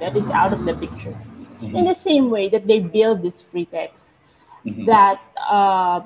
that 0.00 0.16
is 0.16 0.28
out 0.30 0.52
of 0.52 0.64
the 0.64 0.74
picture. 0.74 1.16
Mm-hmm. 1.62 1.76
In 1.76 1.84
the 1.84 1.94
same 1.94 2.30
way 2.30 2.48
that 2.48 2.66
they 2.66 2.80
build 2.80 3.22
this 3.22 3.42
pretext 3.42 4.14
mm-hmm. 4.66 4.86
that 4.86 5.20
uh, 5.48 6.00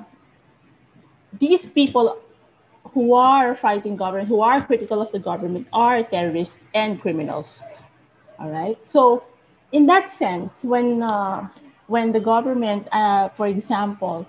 these 1.39 1.65
people 1.65 2.19
who 2.93 3.13
are 3.13 3.55
fighting 3.55 3.95
government, 3.95 4.27
who 4.27 4.41
are 4.41 4.65
critical 4.65 5.01
of 5.01 5.11
the 5.11 5.19
government, 5.19 5.67
are 5.73 6.03
terrorists 6.03 6.57
and 6.73 7.01
criminals. 7.01 7.61
All 8.39 8.49
right. 8.49 8.77
So, 8.87 9.23
in 9.71 9.85
that 9.87 10.11
sense, 10.11 10.63
when 10.63 11.03
uh, 11.03 11.47
when 11.89 12.13
the 12.13 12.19
government, 12.21 12.87
uh, 12.93 13.29
for 13.29 13.47
example, 13.47 14.25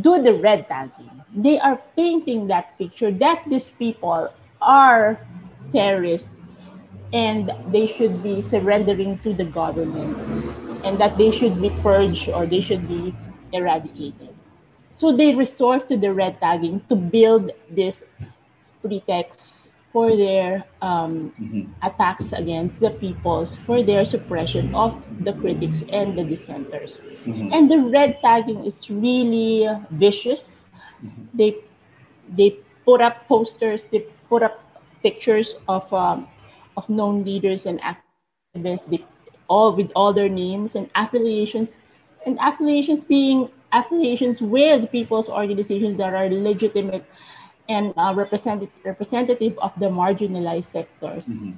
do 0.00 0.22
the 0.22 0.34
red 0.34 0.68
tagging, 0.68 1.22
they 1.34 1.58
are 1.58 1.80
painting 1.96 2.48
that 2.48 2.76
picture 2.78 3.10
that 3.12 3.42
these 3.48 3.70
people 3.70 4.30
are 4.62 5.18
terrorists 5.72 6.30
and 7.12 7.50
they 7.70 7.86
should 7.86 8.22
be 8.22 8.42
surrendering 8.42 9.18
to 9.20 9.32
the 9.34 9.44
government 9.44 10.16
and 10.84 10.98
that 11.00 11.16
they 11.18 11.30
should 11.30 11.60
be 11.62 11.70
purged 11.82 12.28
or 12.28 12.46
they 12.46 12.60
should 12.60 12.88
be 12.88 13.14
eradicated. 13.52 14.34
So 14.94 15.16
they 15.16 15.34
resort 15.34 15.88
to 15.88 15.96
the 15.96 16.12
red 16.12 16.40
tagging 16.40 16.82
to 16.88 16.96
build 16.96 17.52
this 17.70 18.04
pretext 18.82 19.55
for 19.96 20.14
their 20.14 20.62
um, 20.82 21.32
mm-hmm. 21.40 21.72
attacks 21.82 22.32
against 22.32 22.78
the 22.80 22.90
peoples, 22.90 23.56
for 23.64 23.82
their 23.82 24.04
suppression 24.04 24.74
of 24.74 24.92
the 25.24 25.32
critics 25.32 25.84
and 25.88 26.18
the 26.18 26.22
dissenters. 26.22 26.98
Mm-hmm. 27.24 27.54
And 27.54 27.70
the 27.70 27.78
red 27.78 28.18
tagging 28.20 28.66
is 28.66 28.90
really 28.90 29.64
vicious. 29.92 30.64
Mm-hmm. 31.02 31.24
They 31.32 31.56
they 32.36 32.58
put 32.84 33.00
up 33.00 33.26
posters, 33.26 33.88
they 33.90 34.04
put 34.28 34.42
up 34.42 34.60
pictures 35.02 35.54
of 35.66 35.90
um, 35.94 36.28
of 36.76 36.86
known 36.90 37.24
leaders 37.24 37.64
and 37.64 37.80
activists, 37.80 38.84
they, 38.90 39.02
all 39.48 39.74
with 39.74 39.90
all 39.96 40.12
their 40.12 40.28
names 40.28 40.74
and 40.74 40.90
affiliations, 40.94 41.70
and 42.26 42.36
affiliations 42.42 43.02
being 43.02 43.48
affiliations 43.72 44.42
with 44.42 44.92
people's 44.92 45.30
organizations 45.30 45.96
that 45.96 46.12
are 46.12 46.28
legitimate 46.28 47.08
and 47.68 47.92
uh, 47.96 48.12
representative 48.14 48.72
representative 48.84 49.58
of 49.58 49.72
the 49.78 49.86
marginalized 49.86 50.70
sectors. 50.72 51.24
Mm-hmm. 51.24 51.52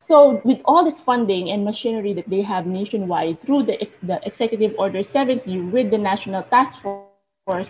So, 0.00 0.42
with 0.44 0.60
all 0.66 0.84
this 0.84 0.98
funding 0.98 1.50
and 1.50 1.64
machinery 1.64 2.12
that 2.12 2.28
they 2.28 2.42
have 2.42 2.66
nationwide 2.66 3.40
through 3.40 3.64
the, 3.64 3.88
the 4.02 4.20
Executive 4.26 4.74
Order 4.78 5.02
70 5.02 5.60
with 5.72 5.90
the 5.90 5.98
National 5.98 6.42
Task 6.42 6.78
Force 6.82 7.68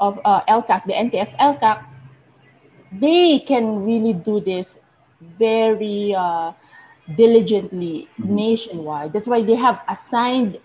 of 0.00 0.20
uh, 0.24 0.42
LCAC, 0.48 0.84
the 0.84 0.92
NTF 0.92 1.34
LCAC, 1.38 1.86
they 3.00 3.38
can 3.38 3.84
really 3.84 4.12
do 4.12 4.40
this 4.40 4.78
very 5.38 6.14
uh, 6.14 6.52
diligently 7.16 8.08
mm-hmm. 8.20 8.34
nationwide. 8.34 9.12
That's 9.14 9.26
why 9.26 9.42
they 9.42 9.56
have 9.56 9.80
assigned 9.88 10.58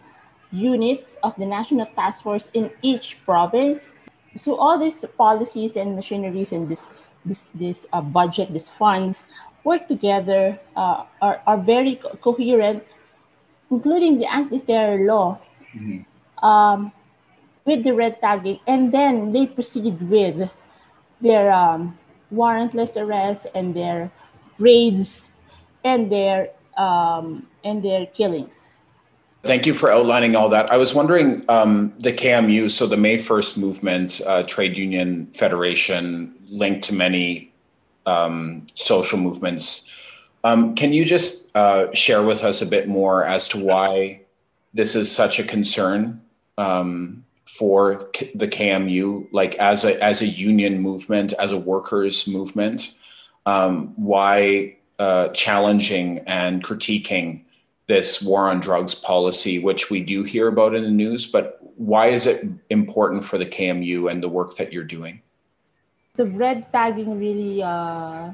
units 0.51 1.15
of 1.23 1.33
the 1.37 1.45
National 1.45 1.85
Task 1.95 2.23
Force 2.23 2.49
in 2.53 2.69
each 2.81 3.17
province 3.25 3.91
so 4.37 4.55
all 4.55 4.79
these 4.79 5.03
policies 5.17 5.75
and 5.75 5.95
machineries 5.95 6.51
and 6.51 6.69
this 6.69 6.81
this 7.25 7.43
this 7.55 7.85
uh, 7.93 8.01
budget, 8.01 8.53
these 8.53 8.69
funds 8.69 9.25
work 9.63 9.87
together, 9.87 10.57
uh, 10.75 11.03
are, 11.21 11.41
are 11.45 11.57
very 11.57 11.95
co- 11.95 12.15
coherent, 12.23 12.83
including 13.69 14.17
the 14.17 14.25
anti-terror 14.31 15.05
law, 15.05 15.37
mm-hmm. 15.75 16.45
um, 16.45 16.91
with 17.65 17.83
the 17.83 17.91
red 17.91 18.19
tagging, 18.21 18.59
and 18.67 18.93
then 18.93 19.33
they 19.33 19.45
proceed 19.45 19.99
with 20.09 20.49
their 21.19 21.51
um, 21.51 21.97
warrantless 22.33 22.95
arrests 22.95 23.45
and 23.55 23.75
their 23.75 24.11
raids 24.59 25.27
and 25.83 26.11
their 26.11 26.49
um, 26.77 27.45
and 27.63 27.83
their 27.83 28.05
killings. 28.07 28.66
Thank 29.43 29.65
you 29.65 29.73
for 29.73 29.91
outlining 29.91 30.35
all 30.35 30.49
that. 30.49 30.71
I 30.71 30.77
was 30.77 30.93
wondering 30.93 31.45
um, 31.47 31.93
the 31.99 32.11
KMU, 32.11 32.69
so 32.69 32.87
the 32.87 32.97
May 32.97 33.17
1st 33.17 33.57
movement, 33.57 34.19
uh, 34.25 34.43
trade 34.43 34.75
union 34.77 35.27
federation, 35.33 36.33
linked 36.49 36.85
to 36.85 36.93
many 36.93 37.53
um, 38.05 38.65
social 38.75 39.19
movements. 39.19 39.89
Um, 40.43 40.75
can 40.75 40.91
you 40.93 41.05
just 41.05 41.55
uh, 41.55 41.93
share 41.93 42.23
with 42.23 42.43
us 42.43 42.61
a 42.61 42.65
bit 42.65 42.87
more 42.87 43.25
as 43.25 43.47
to 43.49 43.57
why 43.63 44.21
this 44.73 44.95
is 44.95 45.11
such 45.11 45.39
a 45.39 45.43
concern 45.43 46.21
um, 46.57 47.25
for 47.45 48.05
K- 48.13 48.31
the 48.33 48.47
KMU, 48.47 49.27
like 49.31 49.55
as 49.55 49.83
a 49.83 50.01
as 50.03 50.21
a 50.21 50.27
union 50.27 50.81
movement, 50.81 51.33
as 51.33 51.51
a 51.51 51.57
workers 51.57 52.27
movement? 52.27 52.95
Um, 53.45 53.93
why 53.95 54.77
uh, 54.99 55.29
challenging 55.29 56.19
and 56.19 56.63
critiquing 56.63 57.43
this 57.87 58.21
war 58.21 58.49
on 58.49 58.59
drugs 58.59 58.93
policy, 58.93 59.59
which 59.59 59.89
we 59.89 60.01
do 60.01 60.23
hear 60.23 60.49
about 60.49 60.75
in 60.75 60.83
the 60.83 60.91
news, 60.91 61.25
but 61.25 61.59
why 61.77 62.07
is 62.07 62.27
it 62.27 62.45
important 62.69 63.23
for 63.23 63.37
the 63.37 63.45
KMU 63.45 64.11
and 64.11 64.21
the 64.21 64.27
work 64.27 64.55
that 64.57 64.73
you're 64.73 64.83
doing? 64.83 65.21
The 66.15 66.25
red 66.25 66.71
tagging 66.73 67.17
really 67.17 67.63
uh, 67.63 68.31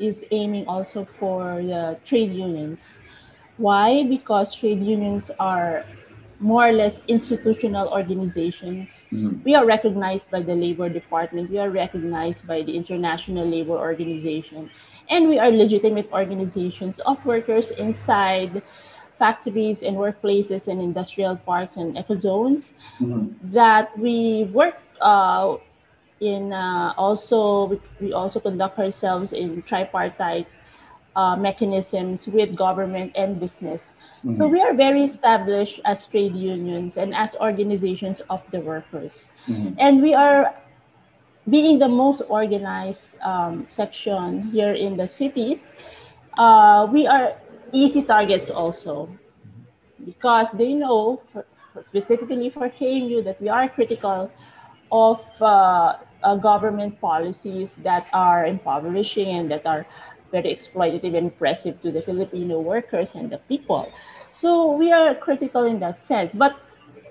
is 0.00 0.24
aiming 0.30 0.66
also 0.66 1.06
for 1.18 1.62
the 1.62 1.98
trade 2.04 2.32
unions. 2.32 2.80
Why? 3.56 4.04
Because 4.04 4.54
trade 4.54 4.82
unions 4.82 5.30
are 5.38 5.84
more 6.40 6.68
or 6.68 6.72
less 6.72 7.00
institutional 7.08 7.88
organizations. 7.88 8.90
Mm-hmm. 9.12 9.42
We 9.44 9.54
are 9.54 9.66
recognized 9.66 10.30
by 10.30 10.42
the 10.42 10.54
Labor 10.54 10.88
Department, 10.88 11.50
we 11.50 11.58
are 11.58 11.70
recognized 11.70 12.46
by 12.46 12.62
the 12.62 12.76
International 12.76 13.46
Labor 13.46 13.76
Organization, 13.76 14.70
and 15.10 15.28
we 15.28 15.38
are 15.38 15.50
legitimate 15.50 16.10
organizations 16.12 17.00
of 17.00 17.24
workers 17.26 17.70
inside 17.72 18.62
factories 19.18 19.82
and 19.82 19.96
workplaces 19.96 20.68
and 20.68 20.80
industrial 20.80 21.36
parks 21.36 21.76
and 21.76 21.96
ecozones 21.96 22.72
mm-hmm. 23.00 23.28
that 23.52 23.96
we 23.98 24.44
work 24.52 24.76
uh, 25.00 25.56
in 26.20 26.52
uh, 26.52 26.92
also 26.96 27.66
we, 27.66 27.80
we, 28.00 28.12
also 28.12 28.40
conduct 28.40 28.78
ourselves 28.78 29.32
in 29.32 29.62
tripartite 29.62 30.46
uh, 31.16 31.36
mechanisms 31.36 32.26
with 32.26 32.54
government 32.56 33.12
and 33.16 33.40
business 33.40 33.80
mm-hmm. 34.24 34.34
so 34.34 34.46
we 34.46 34.60
are 34.60 34.74
very 34.74 35.04
established 35.04 35.80
as 35.84 36.06
trade 36.06 36.34
unions 36.34 36.96
and 36.96 37.14
as 37.14 37.34
organizations 37.36 38.20
of 38.30 38.42
the 38.50 38.60
workers 38.60 39.30
mm-hmm. 39.46 39.74
and 39.78 40.02
we 40.02 40.14
are 40.14 40.54
being 41.50 41.78
the 41.78 41.88
most 41.88 42.22
organized 42.28 43.16
um, 43.22 43.66
section 43.70 44.42
here 44.50 44.74
in 44.74 44.96
the 44.96 45.08
cities, 45.08 45.70
uh, 46.38 46.86
we 46.90 47.06
are 47.06 47.34
easy 47.72 48.02
targets 48.02 48.50
also 48.50 49.08
because 50.04 50.48
they 50.52 50.72
know, 50.72 51.20
for, 51.32 51.44
specifically 51.86 52.50
for 52.50 52.68
KMU, 52.68 53.24
that 53.24 53.40
we 53.40 53.48
are 53.48 53.68
critical 53.68 54.30
of 54.90 55.20
uh, 55.40 55.94
uh, 56.22 56.36
government 56.36 57.00
policies 57.00 57.70
that 57.82 58.06
are 58.12 58.46
impoverishing 58.46 59.28
and 59.28 59.50
that 59.50 59.66
are 59.66 59.86
very 60.30 60.54
exploitative 60.54 61.16
and 61.16 61.28
oppressive 61.28 61.80
to 61.82 61.90
the 61.90 62.02
Filipino 62.02 62.60
workers 62.60 63.10
and 63.14 63.30
the 63.30 63.38
people. 63.48 63.90
So 64.32 64.72
we 64.72 64.92
are 64.92 65.14
critical 65.14 65.64
in 65.64 65.80
that 65.80 66.00
sense. 66.00 66.30
But 66.34 66.56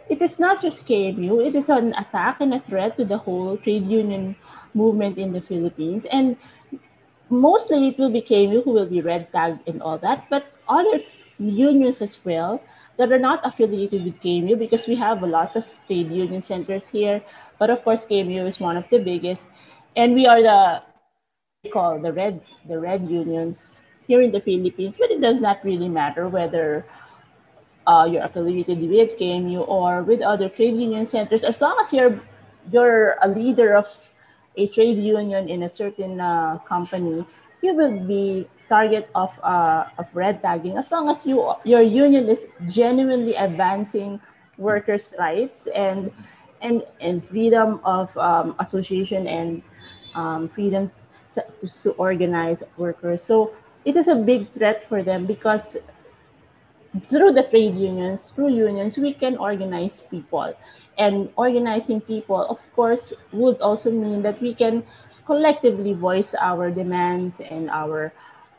it 0.10 0.22
is 0.22 0.40
not 0.40 0.62
just 0.62 0.88
KMU, 0.88 1.46
it 1.46 1.56
is 1.56 1.70
an 1.70 1.94
attack 1.96 2.42
and 2.42 2.54
a 2.54 2.60
threat 2.62 2.98
to 2.98 3.06
the 3.06 3.18
whole 3.18 3.58
trade 3.58 3.88
union 3.88 4.36
movement 4.74 5.18
in 5.18 5.34
the 5.34 5.42
Philippines. 5.42 6.06
And 6.12 6.38
mostly 7.30 7.88
it 7.90 7.98
will 7.98 8.12
be 8.12 8.22
KMU 8.22 8.64
who 8.64 8.72
will 8.72 8.86
be 8.86 9.02
red 9.02 9.32
tagged 9.32 9.68
and 9.68 9.82
all 9.82 9.98
that, 10.00 10.26
but 10.30 10.46
other 10.68 11.02
unions 11.40 12.02
as 12.02 12.18
well 12.26 12.62
that 12.98 13.12
are 13.12 13.20
not 13.20 13.46
affiliated 13.46 14.04
with 14.06 14.20
KMU 14.22 14.58
because 14.58 14.88
we 14.88 14.96
have 14.96 15.22
lots 15.22 15.56
of 15.56 15.66
trade 15.88 16.12
union 16.12 16.42
centers 16.42 16.88
here. 16.88 17.22
But 17.60 17.70
of 17.70 17.84
course, 17.84 18.06
KMU 18.06 18.48
is 18.48 18.60
one 18.60 18.78
of 18.78 18.86
the 18.90 19.00
biggest. 19.00 19.44
And 19.96 20.14
we 20.14 20.26
are 20.28 20.42
the 20.42 20.82
we 21.64 21.72
call 21.72 22.00
the 22.00 22.14
red 22.14 22.42
the 22.68 22.80
red 22.80 23.10
unions 23.10 23.76
here 24.08 24.22
in 24.22 24.32
the 24.32 24.42
Philippines, 24.42 24.96
but 24.98 25.12
it 25.12 25.22
does 25.22 25.40
not 25.42 25.64
really 25.64 25.90
matter 25.90 26.28
whether 26.28 26.86
uh, 27.88 28.08
you're 28.10 28.24
affiliated 28.24 28.80
with 28.80 29.18
KMU 29.20 29.68
or 29.68 30.04
with 30.04 30.22
other 30.22 30.50
trade 30.50 30.76
union 30.76 31.06
centers, 31.06 31.44
as 31.44 31.60
long 31.62 31.78
as 31.82 31.92
you're 31.94 32.20
you're 32.72 33.16
a 33.22 33.28
leader 33.28 33.76
of 33.76 33.88
a 34.58 34.68
trade 34.68 34.98
union 34.98 35.50
in 35.50 35.64
a 35.64 35.70
certain 35.70 36.20
uh, 36.20 36.58
company, 36.68 37.26
you 37.62 37.74
will 37.76 38.00
be 38.08 38.48
target 38.70 39.10
of 39.16 39.32
uh, 39.44 39.86
of 39.98 40.08
red 40.14 40.42
tagging 40.42 40.78
as 40.78 40.92
long 40.92 41.10
as 41.10 41.26
you 41.26 41.54
your 41.64 41.82
union 41.82 42.28
is 42.30 42.48
genuinely 42.68 43.36
advancing 43.36 44.20
workers' 44.58 45.14
rights 45.20 45.68
and 45.76 46.12
and 46.62 46.84
and 47.02 47.24
freedom 47.30 47.80
of 47.84 48.16
um, 48.18 48.56
association 48.60 49.28
and 49.28 49.62
um, 50.16 50.50
freedom 50.50 50.92
to, 51.34 51.44
to 51.84 51.92
organize 51.92 52.64
workers. 52.78 53.24
So 53.24 53.52
it 53.86 53.96
is 53.96 54.08
a 54.08 54.16
big 54.16 54.52
threat 54.54 54.88
for 54.90 55.04
them 55.04 55.26
because 55.26 55.78
through 57.10 57.34
the 57.34 57.44
trade 57.44 57.76
unions, 57.76 58.32
through 58.36 58.50
unions, 58.54 58.98
we 58.98 59.14
can 59.14 59.38
organize 59.38 60.02
people. 60.10 60.54
And 60.98 61.30
organizing 61.36 62.02
people, 62.02 62.42
of 62.50 62.60
course, 62.76 63.14
would 63.32 63.62
also 63.62 63.92
mean 63.92 64.22
that 64.24 64.42
we 64.42 64.54
can 64.54 64.84
collectively 65.26 65.94
voice 65.94 66.34
our 66.40 66.72
demands 66.72 67.40
and 67.42 67.70
our 67.70 68.14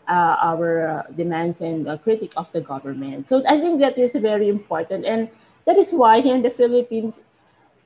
uh, 0.08 0.36
our 0.40 0.88
uh, 0.88 1.02
demands 1.16 1.60
and 1.60 1.86
uh, 1.88 1.98
critique 1.98 2.32
of 2.36 2.46
the 2.52 2.60
government. 2.60 3.28
So 3.28 3.42
I 3.46 3.60
think 3.60 3.80
that 3.80 3.98
is 3.98 4.12
very 4.12 4.48
important, 4.48 5.04
and 5.04 5.28
that 5.66 5.76
is 5.76 5.92
why 5.92 6.20
here 6.22 6.34
in 6.34 6.42
the 6.42 6.50
Philippines, 6.50 7.12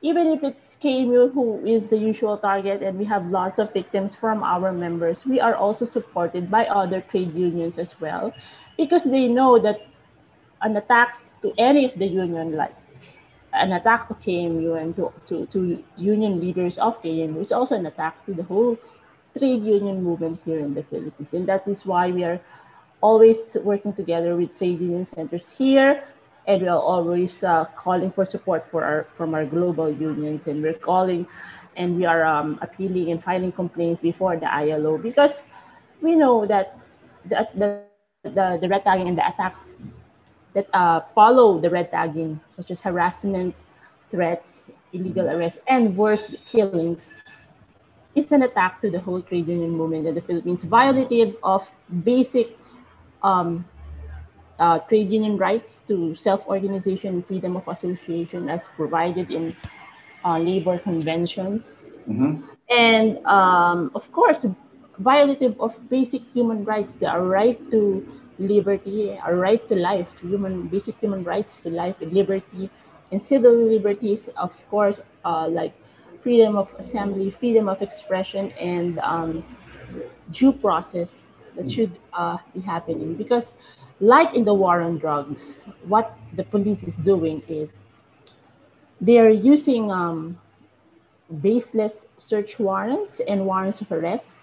even 0.02 0.28
if 0.28 0.44
it's 0.44 0.76
KMU 0.82 1.32
who 1.32 1.64
is 1.66 1.86
the 1.88 1.96
usual 1.96 2.38
target, 2.38 2.82
and 2.82 2.98
we 2.98 3.04
have 3.06 3.26
lots 3.26 3.58
of 3.58 3.72
victims 3.72 4.14
from 4.14 4.42
our 4.42 4.72
members, 4.72 5.24
we 5.26 5.40
are 5.40 5.54
also 5.54 5.84
supported 5.84 6.50
by 6.50 6.66
other 6.66 7.00
trade 7.00 7.34
unions 7.34 7.78
as 7.78 7.98
well, 8.00 8.32
because 8.76 9.04
they 9.04 9.26
know 9.28 9.58
that 9.58 9.86
an 10.62 10.76
attack 10.76 11.20
to 11.42 11.52
any 11.58 11.84
of 11.84 11.98
the 11.98 12.06
union, 12.06 12.56
like 12.56 12.74
an 13.52 13.72
attack 13.72 14.08
to 14.08 14.14
KMU 14.14 14.80
and 14.80 14.96
to, 14.96 15.12
to, 15.28 15.46
to 15.46 15.82
union 15.96 16.40
leaders 16.40 16.78
of 16.78 17.02
KMU 17.02 17.40
is 17.42 17.52
also 17.52 17.74
an 17.74 17.86
attack 17.86 18.24
to 18.26 18.34
the 18.34 18.42
whole 18.42 18.78
trade 19.36 19.62
union 19.64 20.02
movement 20.02 20.40
here 20.44 20.58
in 20.58 20.74
the 20.74 20.82
Philippines. 20.84 21.28
And 21.32 21.46
that 21.48 21.66
is 21.68 21.84
why 21.84 22.10
we 22.10 22.24
are 22.24 22.40
always 23.00 23.56
working 23.62 23.92
together 23.92 24.36
with 24.36 24.56
trade 24.58 24.80
union 24.80 25.06
centers 25.14 25.48
here. 25.56 26.04
And 26.46 26.62
we 26.62 26.68
are 26.68 26.78
always 26.78 27.42
uh, 27.44 27.66
calling 27.76 28.10
for 28.10 28.24
support 28.24 28.66
for 28.70 28.84
our, 28.84 29.06
from 29.16 29.34
our 29.34 29.44
global 29.44 29.90
unions. 29.90 30.46
And 30.46 30.62
we're 30.62 30.74
calling 30.74 31.26
and 31.76 31.96
we 31.96 32.04
are 32.04 32.24
um, 32.24 32.58
appealing 32.62 33.10
and 33.10 33.22
filing 33.22 33.52
complaints 33.52 34.02
before 34.02 34.36
the 34.36 34.52
ILO 34.52 34.98
because 34.98 35.42
we 36.00 36.14
know 36.14 36.46
that 36.46 36.78
the, 37.24 37.48
the, 37.54 37.82
the, 38.24 38.58
the 38.60 38.68
red 38.68 38.84
tagging 38.84 39.08
and 39.08 39.18
the 39.18 39.26
attacks 39.26 39.70
that 40.54 40.68
uh, 40.74 41.00
follow 41.14 41.60
the 41.60 41.70
red 41.70 41.90
tagging, 41.90 42.40
such 42.56 42.70
as 42.70 42.80
harassment, 42.80 43.54
threats, 44.10 44.70
illegal 44.92 45.28
arrests, 45.28 45.60
and 45.68 45.96
worse, 45.96 46.28
killings, 46.50 47.10
is 48.14 48.32
an 48.32 48.42
attack 48.42 48.80
to 48.82 48.90
the 48.90 49.00
whole 49.00 49.22
trade 49.22 49.48
union 49.48 49.70
movement 49.70 50.06
in 50.06 50.14
the 50.14 50.20
Philippines, 50.20 50.60
violative 50.60 51.34
of 51.42 51.66
basic 52.04 52.58
um, 53.22 53.64
uh, 54.58 54.78
trade 54.80 55.08
union 55.08 55.36
rights 55.36 55.80
to 55.88 56.14
self-organization 56.16 57.14
and 57.14 57.26
freedom 57.26 57.56
of 57.56 57.66
association 57.68 58.48
as 58.48 58.62
provided 58.76 59.30
in 59.30 59.56
uh, 60.24 60.38
labor 60.38 60.78
conventions. 60.78 61.88
Mm-hmm. 62.08 62.42
And 62.68 63.24
um, 63.26 63.90
of 63.94 64.10
course, 64.12 64.44
violative 65.00 65.58
of 65.58 65.74
basic 65.88 66.22
human 66.32 66.64
rights, 66.64 66.94
the 66.94 67.08
right 67.18 67.58
to 67.70 68.06
liberty, 68.42 69.18
a 69.26 69.34
right 69.34 69.66
to 69.68 69.74
life, 69.76 70.08
human 70.20 70.68
basic 70.68 70.98
human 70.98 71.24
rights 71.24 71.58
to 71.60 71.70
life 71.70 71.96
and 72.00 72.12
liberty, 72.12 72.70
and 73.12 73.22
civil 73.22 73.54
liberties, 73.54 74.28
of 74.36 74.52
course, 74.70 75.00
uh, 75.24 75.48
like 75.48 75.74
freedom 76.22 76.56
of 76.56 76.68
assembly, 76.78 77.30
freedom 77.30 77.68
of 77.68 77.82
expression, 77.82 78.50
and 78.52 78.98
um, 79.00 79.44
due 80.32 80.52
process 80.52 81.22
that 81.56 81.70
should 81.70 81.98
uh, 82.12 82.38
be 82.54 82.60
happening. 82.60 83.14
Because, 83.14 83.52
like 84.00 84.34
in 84.34 84.44
the 84.44 84.54
war 84.54 84.80
on 84.80 84.98
drugs, 84.98 85.64
what 85.86 86.16
the 86.36 86.44
police 86.44 86.82
is 86.84 86.96
doing 86.96 87.42
is 87.48 87.68
they 89.00 89.18
are 89.18 89.28
using 89.30 89.90
um, 89.90 90.38
baseless 91.40 92.06
search 92.18 92.58
warrants 92.58 93.20
and 93.28 93.44
warrants 93.46 93.80
of 93.80 93.90
arrest. 93.92 94.34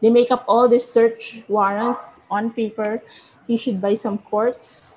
They 0.00 0.10
make 0.10 0.30
up 0.30 0.44
all 0.48 0.68
these 0.68 0.84
search 0.84 1.42
warrants 1.48 2.00
on 2.30 2.50
paper 2.52 3.00
issued 3.48 3.80
by 3.80 3.96
some 3.96 4.18
courts, 4.18 4.94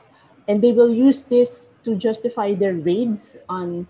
and 0.48 0.62
they 0.62 0.72
will 0.72 0.94
use 0.94 1.24
this 1.24 1.68
to 1.86 1.96
justify 1.96 2.54
their 2.54 2.74
raids 2.74 3.38
on 3.50 3.88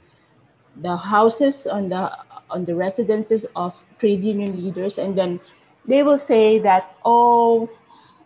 the 0.81 0.95
houses, 0.97 1.67
on 1.67 1.89
the 1.89 2.11
on 2.49 2.65
the 2.65 2.75
residences 2.75 3.45
of 3.55 3.73
trade 3.99 4.23
union 4.23 4.55
leaders, 4.63 4.97
and 4.97 5.17
then 5.17 5.39
they 5.87 6.03
will 6.03 6.19
say 6.19 6.59
that 6.59 6.95
oh 7.05 7.69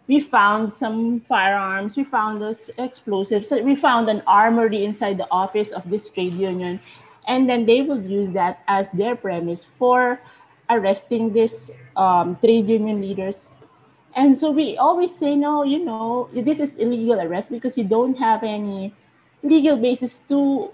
we 0.07 0.19
found 0.19 0.73
some 0.73 1.21
firearms, 1.29 1.95
we 1.95 2.03
found 2.03 2.41
those 2.41 2.69
explosives, 2.79 3.51
we 3.51 3.75
found 3.75 4.09
an 4.09 4.23
armory 4.25 4.83
inside 4.83 5.17
the 5.17 5.29
office 5.29 5.71
of 5.71 5.87
this 5.89 6.09
trade 6.09 6.33
union. 6.33 6.79
And 7.27 7.47
then 7.47 7.65
they 7.67 7.83
will 7.83 8.01
use 8.01 8.33
that 8.33 8.61
as 8.67 8.89
their 8.91 9.15
premise 9.15 9.67
for 9.77 10.19
arresting 10.71 11.31
these 11.31 11.69
um, 11.95 12.37
trade 12.41 12.67
union 12.67 13.01
leaders 13.01 13.48
and 14.19 14.37
so 14.37 14.51
we 14.51 14.75
always 14.77 15.15
say, 15.15 15.33
no, 15.33 15.63
you 15.63 15.85
know, 15.85 16.29
this 16.33 16.59
is 16.59 16.73
illegal 16.75 17.21
arrest 17.21 17.49
because 17.49 17.77
you 17.77 17.85
don't 17.85 18.15
have 18.15 18.43
any 18.43 18.93
legal 19.43 19.77
basis 19.77 20.19
to 20.27 20.69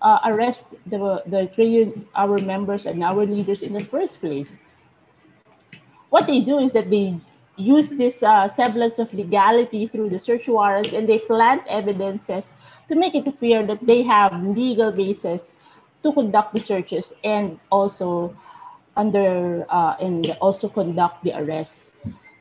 uh, 0.00 0.20
arrest 0.24 0.64
the, 0.86 1.22
the 1.26 1.50
trade 1.54 2.06
our 2.14 2.38
members 2.38 2.86
and 2.86 3.04
our 3.04 3.26
leaders 3.26 3.60
in 3.60 3.74
the 3.74 3.84
first 3.84 4.20
place. 4.20 4.48
What 6.08 6.26
they 6.26 6.40
do 6.40 6.58
is 6.60 6.72
that 6.72 6.88
they 6.88 7.20
use 7.56 7.90
this 7.90 8.22
uh, 8.22 8.48
semblance 8.48 8.98
of 8.98 9.12
legality 9.12 9.86
through 9.88 10.08
the 10.08 10.18
search 10.18 10.48
warrants 10.48 10.94
and 10.94 11.06
they 11.06 11.18
plant 11.18 11.62
evidences 11.68 12.44
to 12.88 12.94
make 12.94 13.14
it 13.14 13.26
appear 13.26 13.66
that 13.66 13.86
they 13.86 14.02
have 14.02 14.32
legal 14.56 14.92
basis 14.92 15.52
to 16.02 16.12
conduct 16.14 16.54
the 16.54 16.60
searches 16.60 17.12
and 17.22 17.60
also 17.70 18.34
under 18.96 19.66
uh, 19.68 19.96
and 20.00 20.30
also 20.40 20.70
conduct 20.70 21.22
the 21.22 21.36
arrests. 21.36 21.92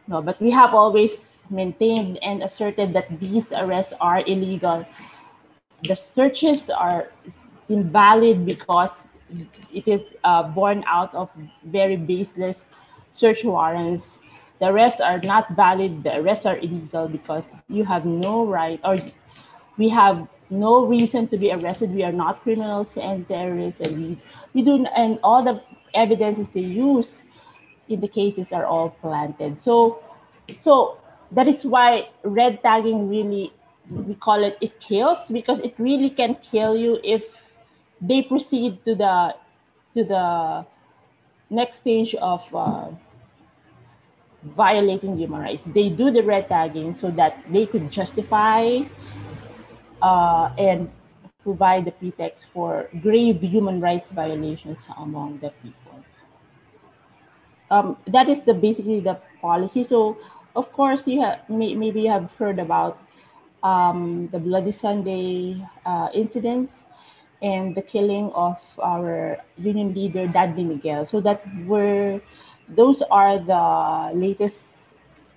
No, 0.08 0.22
but 0.22 0.42
we 0.42 0.52
have 0.52 0.74
always 0.74 1.42
maintained 1.50 2.18
and 2.24 2.44
asserted 2.44 2.94
that 2.94 3.20
these 3.20 3.52
arrests 3.52 3.94
are 4.02 4.22
illegal. 4.22 4.86
The 5.84 5.96
searches 5.96 6.70
are 6.70 7.12
invalid 7.70 8.46
because 8.46 9.06
it 9.74 9.88
is 9.88 10.02
uh, 10.24 10.44
born 10.44 10.84
out 10.88 11.14
of 11.16 11.30
very 11.66 11.96
baseless 11.98 12.58
search 13.14 13.44
warrants. 13.44 14.04
The 14.60 14.68
arrests 14.68 15.02
are 15.02 15.20
not 15.20 15.50
valid. 15.56 16.04
The 16.04 16.18
arrests 16.20 16.46
are 16.46 16.58
illegal 16.58 17.08
because 17.08 17.44
you 17.70 17.84
have 17.86 18.06
no 18.06 18.46
right 18.46 18.80
or 18.84 18.98
we 19.78 19.90
have 19.90 20.28
no 20.50 20.86
reason 20.86 21.28
to 21.30 21.38
be 21.38 21.52
arrested. 21.52 21.92
We 21.94 22.04
are 22.04 22.12
not 22.12 22.42
criminals 22.44 22.96
and 22.98 23.28
terrorists, 23.28 23.82
and 23.82 23.98
we, 23.98 24.22
we 24.54 24.62
do 24.64 24.86
and 24.96 25.20
all 25.24 25.44
the 25.44 25.62
evidences 25.94 26.50
they 26.52 26.62
use 26.62 27.24
in 27.90 28.02
the 28.02 28.08
cases 28.08 28.52
are 28.52 28.66
all 28.66 28.90
planted. 28.90 29.60
So, 29.62 30.04
so 30.60 30.98
that 31.32 31.48
is 31.48 31.66
why 31.66 32.10
red 32.24 32.62
tagging 32.62 33.10
really 33.10 33.54
we 33.90 34.16
call 34.16 34.44
it 34.44 34.58
it 34.62 34.80
kills 34.82 35.20
because 35.32 35.60
it 35.60 35.74
really 35.78 36.10
can 36.10 36.36
kill 36.36 36.76
you 36.76 37.00
if 37.04 37.24
they 38.02 38.22
proceed 38.22 38.84
to 38.86 38.96
the 38.96 39.36
to 39.96 40.04
the 40.04 40.66
next 41.50 41.78
stage 41.78 42.14
of 42.16 42.44
uh, 42.54 42.88
violating 44.56 45.18
human 45.18 45.42
rights. 45.42 45.64
They 45.66 45.90
do 45.90 46.12
the 46.12 46.24
red 46.24 46.48
tagging 46.50 46.96
so 46.96 47.12
that 47.12 47.44
they 47.52 47.66
could 47.66 47.92
justify 47.92 48.82
uh, 50.02 50.50
and 50.58 50.90
provide 51.44 51.86
the 51.86 51.92
pretext 51.92 52.46
for 52.54 52.90
grave 53.02 53.42
human 53.42 53.80
rights 53.80 54.10
violations 54.10 54.80
among 54.98 55.40
the 55.40 55.50
people. 55.64 55.87
Um, 57.70 57.98
that 58.08 58.30
is 58.30 58.42
the 58.44 58.54
basically 58.54 59.00
the 59.00 59.20
policy. 59.42 59.84
So, 59.84 60.18
of 60.56 60.72
course, 60.74 61.08
you 61.08 61.22
have 61.22 61.50
may, 61.50 61.76
maybe 61.76 62.02
you 62.02 62.10
have 62.12 62.32
heard 62.34 62.60
about 62.60 62.98
um, 63.64 64.30
the 64.32 64.40
Bloody 64.40 64.72
Sunday 64.72 65.66
uh, 65.86 66.10
incidents 66.14 66.74
and 67.42 67.76
the 67.76 67.82
killing 67.82 68.32
of 68.34 68.58
our 68.82 69.38
union 69.58 69.94
leader 69.94 70.28
Dandy 70.28 70.64
Miguel. 70.64 71.08
So 71.08 71.22
that 71.22 71.44
were 71.66 72.22
those 72.70 73.02
are 73.12 73.40
the 73.40 74.12
latest 74.18 74.58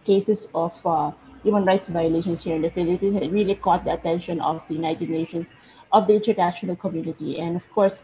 cases 0.05 0.47
of 0.55 0.73
uh, 0.85 1.13
human 1.43 1.65
rights 1.65 1.89
violations 1.89 2.43
here 2.43 2.57
in 2.57 2.63
the 2.63 2.71
Philippines. 2.71 3.17
It 3.23 3.31
really 3.33 3.55
caught 3.55 3.85
the 3.85 3.93
attention 3.95 4.41
of 4.41 4.63
the 4.69 4.75
United 4.75 5.11
Nations, 5.11 5.47
of 5.93 6.07
the 6.07 6.15
international 6.15 6.77
community, 6.77 7.39
and 7.39 7.57
of 7.57 7.63
course, 7.75 8.01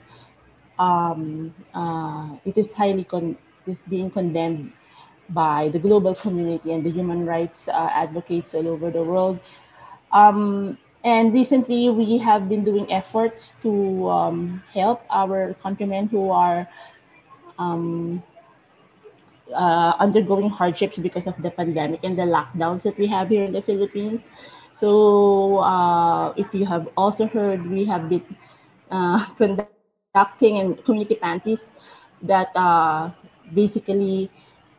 um, 0.79 1.55
uh, 1.75 2.37
it 2.45 2.59
is 2.59 2.73
highly 2.75 3.05
con- 3.05 3.37
is 3.69 3.79
being 3.89 4.11
condemned 4.11 4.73
by 5.31 5.69
the 5.73 5.79
global 5.79 6.15
community 6.15 6.73
and 6.73 6.85
the 6.85 6.91
human 6.91 7.27
rights 7.27 7.69
uh, 7.69 7.89
advocates 7.93 8.55
all 8.55 8.69
over 8.69 8.91
the 8.91 9.03
world. 9.03 9.39
Um, 10.13 10.79
and 11.05 11.33
recently, 11.33 11.89
we 11.91 12.19
have 12.19 12.49
been 12.49 12.65
doing 12.65 12.91
efforts 12.93 13.53
to 13.63 14.09
um, 14.09 14.63
help 14.73 15.03
our 15.11 15.55
countrymen 15.63 16.09
who 16.09 16.31
are 16.31 16.69
um, 17.59 18.23
uh, 19.55 19.93
undergoing 19.99 20.49
hardships 20.51 20.97
because 20.99 21.27
of 21.27 21.35
the 21.43 21.51
pandemic 21.51 22.01
and 22.05 22.19
the 22.19 22.23
lockdowns 22.23 22.83
that 22.83 22.99
we 22.99 23.07
have 23.07 23.29
here 23.29 23.45
in 23.45 23.53
the 23.53 23.63
Philippines. 23.63 24.21
So, 24.75 25.59
uh, 25.59 26.33
if 26.37 26.53
you 26.55 26.67
have 26.67 26.89
also 26.97 27.27
heard, 27.27 27.69
we 27.71 27.85
have 27.87 28.09
been 28.09 28.23
uh, 28.91 29.25
conducting 29.39 29.99
and 30.07 30.31
community 30.37 30.71
pantries 30.71 31.71
that 31.79 32.05
uh, 32.57 33.11
basically 33.55 34.31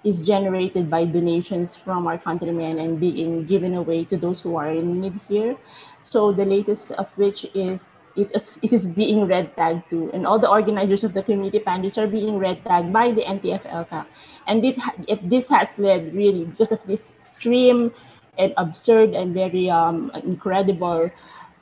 is 0.04 0.22
generated 0.22 0.90
by 0.90 1.06
donations 1.06 1.76
from 1.76 2.08
our 2.08 2.18
countrymen 2.18 2.80
and 2.80 3.00
being 3.00 3.46
given 3.46 3.74
away 3.76 4.06
to 4.06 4.18
those 4.18 4.42
who 4.42 4.56
are 4.56 4.72
in 4.72 5.02
need 5.02 5.20
here. 5.28 5.56
So 6.04 6.32
the 6.32 6.46
latest 6.46 6.92
of 6.92 7.08
which 7.16 7.46
is 7.54 7.82
it 8.16 8.32
is, 8.34 8.58
it 8.64 8.74
is 8.74 8.86
being 8.86 9.28
red 9.28 9.56
tagged 9.56 9.90
too, 9.90 10.10
and 10.12 10.26
all 10.26 10.40
the 10.40 10.50
organizers 10.50 11.04
of 11.04 11.14
the 11.14 11.22
community 11.22 11.60
pantries 11.60 11.98
are 12.00 12.08
being 12.08 12.40
red 12.40 12.64
tagged 12.64 12.92
by 12.92 13.12
the 13.12 13.22
NTF-ELCAC. 13.22 14.06
And 14.48 14.66
it, 14.66 14.76
it, 15.08 15.30
this 15.30 15.48
has 15.50 15.78
led 15.78 16.16
really 16.16 16.46
because 16.46 16.72
of 16.72 16.80
this 16.88 17.02
extreme 17.22 17.94
and 18.40 18.54
absurd 18.58 19.14
and 19.14 19.34
very 19.34 19.70
um, 19.70 20.12
incredible 20.24 21.12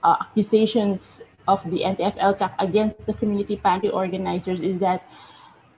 uh, 0.04 0.16
accusations 0.22 1.20
of 1.48 1.62
the 1.66 1.82
NTF-ELCAC 1.82 2.54
against 2.60 3.06
the 3.06 3.14
community 3.14 3.58
pantry 3.58 3.90
organizers 3.90 4.62
is 4.62 4.80
that 4.80 5.04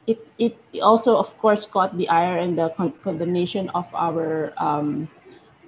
it, 0.08 0.26
it 0.40 0.58
also, 0.82 1.18
of 1.18 1.38
course, 1.38 1.66
caught 1.66 1.96
the 1.98 2.08
ire 2.08 2.38
and 2.40 2.58
the 2.58 2.70
con- 2.78 2.94
condemnation 3.04 3.70
of 3.76 3.86
our 3.94 4.54
um, 4.58 5.10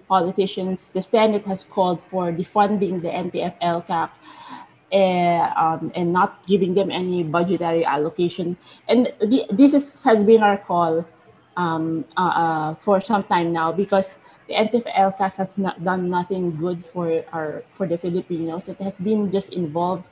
politicians. 0.07 0.89
The 0.93 1.03
Senate 1.03 1.45
has 1.45 1.65
called 1.65 1.99
for 2.09 2.31
defunding 2.31 3.01
the 3.01 3.09
NTF-ELCAC 3.09 4.09
uh, 4.09 4.95
eh, 4.95 5.39
um, 5.59 5.91
and 5.93 6.13
not 6.13 6.47
giving 6.47 6.73
them 6.73 6.89
any 6.89 7.21
budgetary 7.21 7.83
allocation. 7.85 8.57
And 8.87 9.11
the, 9.19 9.45
this 9.51 9.73
is, 9.73 10.01
has 10.03 10.23
been 10.23 10.41
our 10.41 10.57
call 10.57 11.05
um, 11.57 12.05
uh, 12.17 12.21
uh, 12.21 12.75
for 12.85 13.01
some 13.01 13.23
time 13.23 13.51
now 13.51 13.73
because 13.73 14.07
the 14.47 14.53
NTF-ELCAC 14.53 15.33
has 15.33 15.57
not 15.57 15.83
done 15.83 16.09
nothing 16.09 16.55
good 16.55 16.83
for 16.93 17.23
our 17.33 17.63
for 17.77 17.85
the 17.85 17.97
Filipinos. 17.97 18.63
It 18.67 18.81
has 18.81 18.95
been 18.95 19.31
just 19.31 19.53
involved 19.53 20.05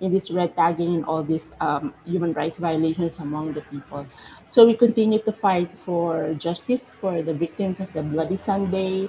in 0.00 0.12
this 0.12 0.30
red 0.30 0.54
tagging 0.56 0.96
and 0.96 1.04
all 1.04 1.22
these 1.22 1.50
um, 1.60 1.94
human 2.04 2.32
rights 2.32 2.58
violations 2.58 3.18
among 3.18 3.52
the 3.52 3.60
people. 3.62 4.06
So 4.50 4.66
we 4.66 4.74
continue 4.74 5.20
to 5.22 5.32
fight 5.32 5.70
for 5.84 6.34
justice 6.34 6.82
for 7.00 7.22
the 7.22 7.34
victims 7.34 7.80
of 7.80 7.92
the 7.92 8.02
Bloody 8.02 8.36
Sunday 8.36 9.08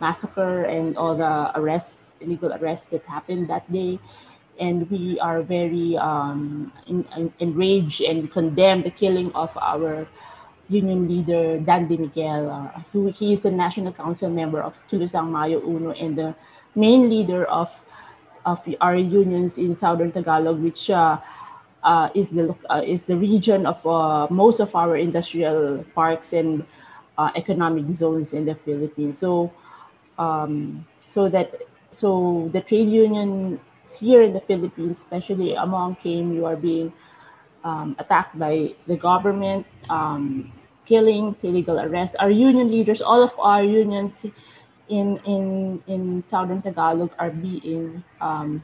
massacre 0.00 0.64
and 0.64 0.96
all 0.96 1.16
the 1.16 1.50
arrests, 1.58 2.12
illegal 2.20 2.52
arrests 2.52 2.86
that 2.90 3.04
happened 3.04 3.48
that 3.48 3.70
day. 3.72 3.98
And 4.58 4.90
we 4.90 5.20
are 5.20 5.42
very 5.42 5.96
um, 5.96 6.72
in, 6.86 7.04
in, 7.16 7.32
enraged 7.40 8.00
and 8.00 8.30
condemn 8.32 8.82
the 8.82 8.90
killing 8.90 9.32
of 9.32 9.50
our 9.56 10.06
union 10.68 11.08
leader, 11.08 11.58
Dandy 11.60 11.96
Miguel, 11.96 12.50
uh, 12.50 12.80
who 12.92 13.12
he 13.12 13.34
is 13.34 13.44
a 13.44 13.50
National 13.50 13.92
Council 13.92 14.28
member 14.30 14.62
of 14.62 14.74
Kilusang 14.90 15.30
Mayo 15.30 15.60
Uno 15.60 15.92
and 15.92 16.16
the 16.16 16.34
main 16.74 17.08
leader 17.10 17.44
of 17.46 17.70
of 18.46 18.62
our 18.80 18.96
unions 18.96 19.58
in 19.58 19.76
Southern 19.76 20.12
Tagalog, 20.12 20.60
which 20.62 20.90
uh, 20.90 21.18
uh, 21.84 22.08
is 22.14 22.30
the 22.30 22.54
uh, 22.70 22.82
is 22.84 23.02
the 23.04 23.16
region 23.16 23.66
of 23.66 23.84
uh, 23.86 24.26
most 24.30 24.60
of 24.60 24.74
our 24.74 24.96
industrial 24.96 25.84
parks 25.94 26.32
and 26.32 26.64
uh, 27.18 27.30
economic 27.36 27.84
zones 27.96 28.32
in 28.32 28.46
the 28.46 28.54
Philippines. 28.64 29.18
So, 29.20 29.52
um, 30.18 30.86
so 31.08 31.28
that 31.28 31.54
so 31.92 32.50
the 32.52 32.60
trade 32.62 32.88
unions 32.90 33.60
here 33.98 34.22
in 34.22 34.32
the 34.32 34.40
Philippines, 34.40 34.98
especially 34.98 35.54
among 35.54 35.96
KMU, 35.96 36.44
are 36.46 36.56
being 36.56 36.92
um, 37.64 37.96
attacked 37.98 38.38
by 38.38 38.74
the 38.86 38.96
government, 38.96 39.66
um, 39.90 40.52
killings, 40.86 41.36
illegal 41.42 41.80
arrests. 41.80 42.16
Our 42.20 42.30
union 42.30 42.70
leaders, 42.70 43.02
all 43.02 43.22
of 43.22 43.32
our 43.38 43.62
unions 43.62 44.12
in 44.88 45.18
in 45.24 45.82
in 45.86 46.24
southern 46.28 46.62
Tagalog 46.62 47.10
are 47.18 47.30
being 47.30 48.04
um, 48.20 48.62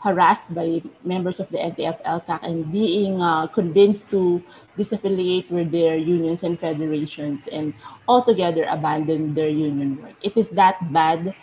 harassed 0.00 0.52
by 0.54 0.82
members 1.04 1.40
of 1.40 1.48
the 1.50 1.58
NTF-ELCAC 1.58 2.40
and 2.42 2.70
being 2.72 3.20
uh, 3.20 3.46
convinced 3.48 4.08
to 4.10 4.42
disaffiliate 4.78 5.50
with 5.50 5.70
their 5.70 5.96
unions 5.96 6.42
and 6.42 6.58
federations 6.58 7.40
and 7.52 7.74
altogether 8.08 8.64
abandon 8.64 9.34
their 9.34 9.48
union 9.48 10.00
work. 10.02 10.14
It 10.22 10.36
is 10.36 10.48
that 10.50 10.76
bad 10.92 11.34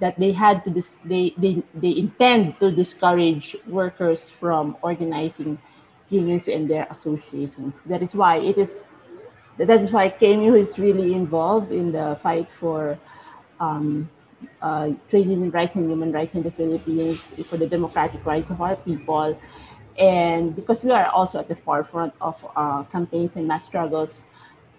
that 0.00 0.18
they 0.18 0.32
had 0.32 0.64
to 0.64 0.70
dis- 0.70 0.98
they, 1.04 1.34
they 1.36 1.62
they 1.74 1.96
intend 1.96 2.58
to 2.60 2.70
discourage 2.70 3.56
workers 3.66 4.30
from 4.40 4.76
organizing 4.82 5.58
unions 6.08 6.48
and 6.48 6.70
their 6.70 6.86
associations. 6.90 7.84
That 7.84 8.02
is 8.02 8.14
why 8.14 8.38
it 8.38 8.56
is 8.58 8.80
that 9.58 9.70
is 9.70 9.90
why 9.92 10.08
KMU 10.10 10.54
is 10.54 10.78
really 10.78 11.14
involved 11.14 11.72
in 11.72 11.92
the 11.92 12.18
fight 12.22 12.48
for 12.60 12.98
um, 13.60 14.08
uh, 14.62 14.90
trade 15.10 15.28
union 15.28 15.50
rights 15.50 15.76
and 15.76 15.88
human 15.90 16.12
rights 16.12 16.34
in 16.34 16.42
the 16.42 16.50
Philippines, 16.50 17.18
for 17.48 17.56
the 17.56 17.66
democratic 17.66 18.24
rights 18.24 18.50
of 18.50 18.60
our 18.60 18.76
people. 18.76 19.38
And 19.98 20.54
because 20.54 20.84
we 20.84 20.92
are 20.92 21.08
also 21.08 21.40
at 21.40 21.48
the 21.48 21.56
forefront 21.56 22.14
of 22.20 22.36
uh, 22.54 22.84
campaigns 22.84 23.32
and 23.34 23.48
mass 23.48 23.64
struggles 23.64 24.20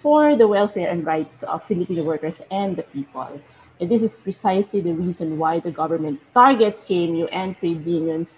for 0.01 0.35
the 0.37 0.47
welfare 0.47 0.89
and 0.89 1.05
rights 1.05 1.43
of 1.43 1.63
Filipino 1.65 2.03
workers 2.03 2.41
and 2.51 2.75
the 2.77 2.83
people. 2.83 3.41
And 3.81 3.91
this 3.91 4.01
is 4.01 4.17
precisely 4.17 4.81
the 4.81 4.93
reason 4.93 5.37
why 5.37 5.59
the 5.59 5.71
government 5.71 6.21
targets 6.33 6.83
KMU 6.83 7.27
and 7.31 7.57
trade 7.57 7.85
unions 7.85 8.37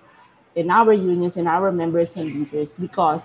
in 0.55 0.69
our 0.71 0.93
unions 0.93 1.37
and 1.37 1.47
our 1.47 1.71
members 1.71 2.13
and 2.15 2.33
leaders 2.33 2.69
because 2.79 3.23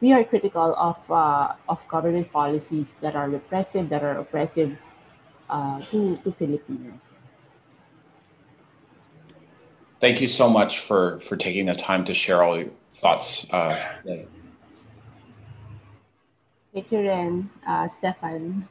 we 0.00 0.12
are 0.12 0.22
critical 0.24 0.74
of, 0.76 0.96
uh, 1.10 1.54
of 1.68 1.78
government 1.88 2.30
policies 2.30 2.86
that 3.00 3.16
are 3.16 3.28
repressive, 3.28 3.88
that 3.88 4.02
are 4.02 4.18
oppressive 4.18 4.76
uh, 5.48 5.80
to, 5.90 6.16
to 6.18 6.32
Filipinos. 6.32 7.00
Thank 10.00 10.20
you 10.20 10.28
so 10.28 10.48
much 10.48 10.80
for, 10.80 11.20
for 11.20 11.36
taking 11.36 11.66
the 11.66 11.74
time 11.74 12.04
to 12.04 12.14
share 12.14 12.42
all 12.42 12.58
your 12.58 12.70
thoughts. 12.94 13.50
Uh, 13.52 13.82
Thank 16.74 16.92
you, 16.92 16.98
Ren, 16.98 17.50
uh, 17.66 17.88
Stefan. 17.88 18.68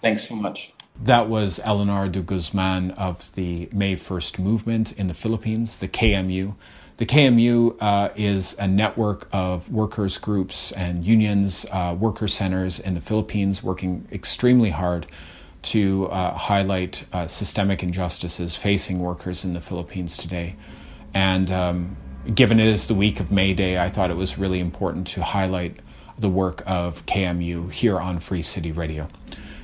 Thanks 0.00 0.26
so 0.26 0.34
much. 0.34 0.72
That 1.02 1.28
was 1.28 1.60
Eleanor 1.62 2.08
de 2.08 2.22
Guzman 2.22 2.92
of 2.92 3.34
the 3.34 3.68
May 3.72 3.96
1st 3.96 4.38
movement 4.38 4.92
in 4.92 5.08
the 5.08 5.14
Philippines, 5.14 5.78
the 5.78 5.88
KMU. 5.88 6.54
The 6.96 7.04
KMU 7.04 7.76
uh, 7.78 8.08
is 8.16 8.56
a 8.58 8.66
network 8.66 9.28
of 9.30 9.70
workers' 9.70 10.16
groups 10.16 10.72
and 10.72 11.06
unions, 11.06 11.66
uh, 11.70 11.94
worker 11.98 12.26
centers 12.26 12.78
in 12.78 12.94
the 12.94 13.02
Philippines 13.02 13.62
working 13.62 14.08
extremely 14.10 14.70
hard 14.70 15.06
to 15.66 16.06
uh, 16.08 16.32
highlight 16.32 17.04
uh, 17.12 17.26
systemic 17.26 17.82
injustices 17.82 18.56
facing 18.56 19.00
workers 19.00 19.44
in 19.44 19.52
the 19.52 19.60
Philippines 19.60 20.16
today. 20.16 20.56
And 21.12 21.50
um, 21.50 21.96
given 22.34 22.60
it 22.60 22.66
is 22.66 22.88
the 22.88 22.94
week 22.94 23.20
of 23.20 23.32
May 23.32 23.54
Day, 23.54 23.78
I 23.78 23.88
thought 23.88 24.10
it 24.10 24.16
was 24.16 24.38
really 24.38 24.60
important 24.60 25.06
to 25.08 25.22
highlight 25.22 25.80
the 26.18 26.28
work 26.28 26.62
of 26.66 27.04
KMU 27.06 27.70
here 27.72 27.98
on 27.98 28.20
Free 28.20 28.42
City 28.42 28.72
Radio. 28.72 29.08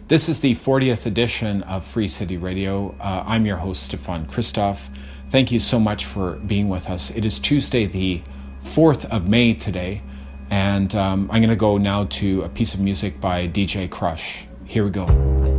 This 0.09 0.29
is 0.29 0.41
the 0.41 0.55
40th 0.55 1.07
edition 1.07 1.63
of 1.63 1.85
Free 1.85 2.09
City 2.09 2.37
Radio. 2.37 2.95
Uh, 3.01 3.25
I'm 3.27 3.47
your 3.47 3.57
host, 3.57 3.85
Stefan 3.85 4.27
Christoff. 4.27 4.89
Thank 5.29 5.53
you 5.53 5.59
so 5.59 5.81
much 5.81 6.05
for 6.05 6.33
being 6.33 6.69
with 6.69 6.91
us. 6.91 7.11
It 7.11 7.25
is 7.25 7.39
Tuesday, 7.39 7.87
the 7.87 8.21
4th 8.65 9.09
of 9.11 9.29
May 9.29 9.55
today, 9.55 10.03
And 10.51 10.95
um, 10.95 11.31
I'm 11.31 11.41
going 11.41 11.49
to 11.49 11.57
go 11.57 11.79
now 11.79 12.05
to 12.05 12.43
a 12.43 12.49
piece 12.49 12.75
of 12.75 12.81
music 12.81 13.21
by 13.21 13.49
DJ 13.49 13.89
Krush. 13.89 14.47
Here 14.67 14.85
we 14.85 14.91
go. 14.91 15.52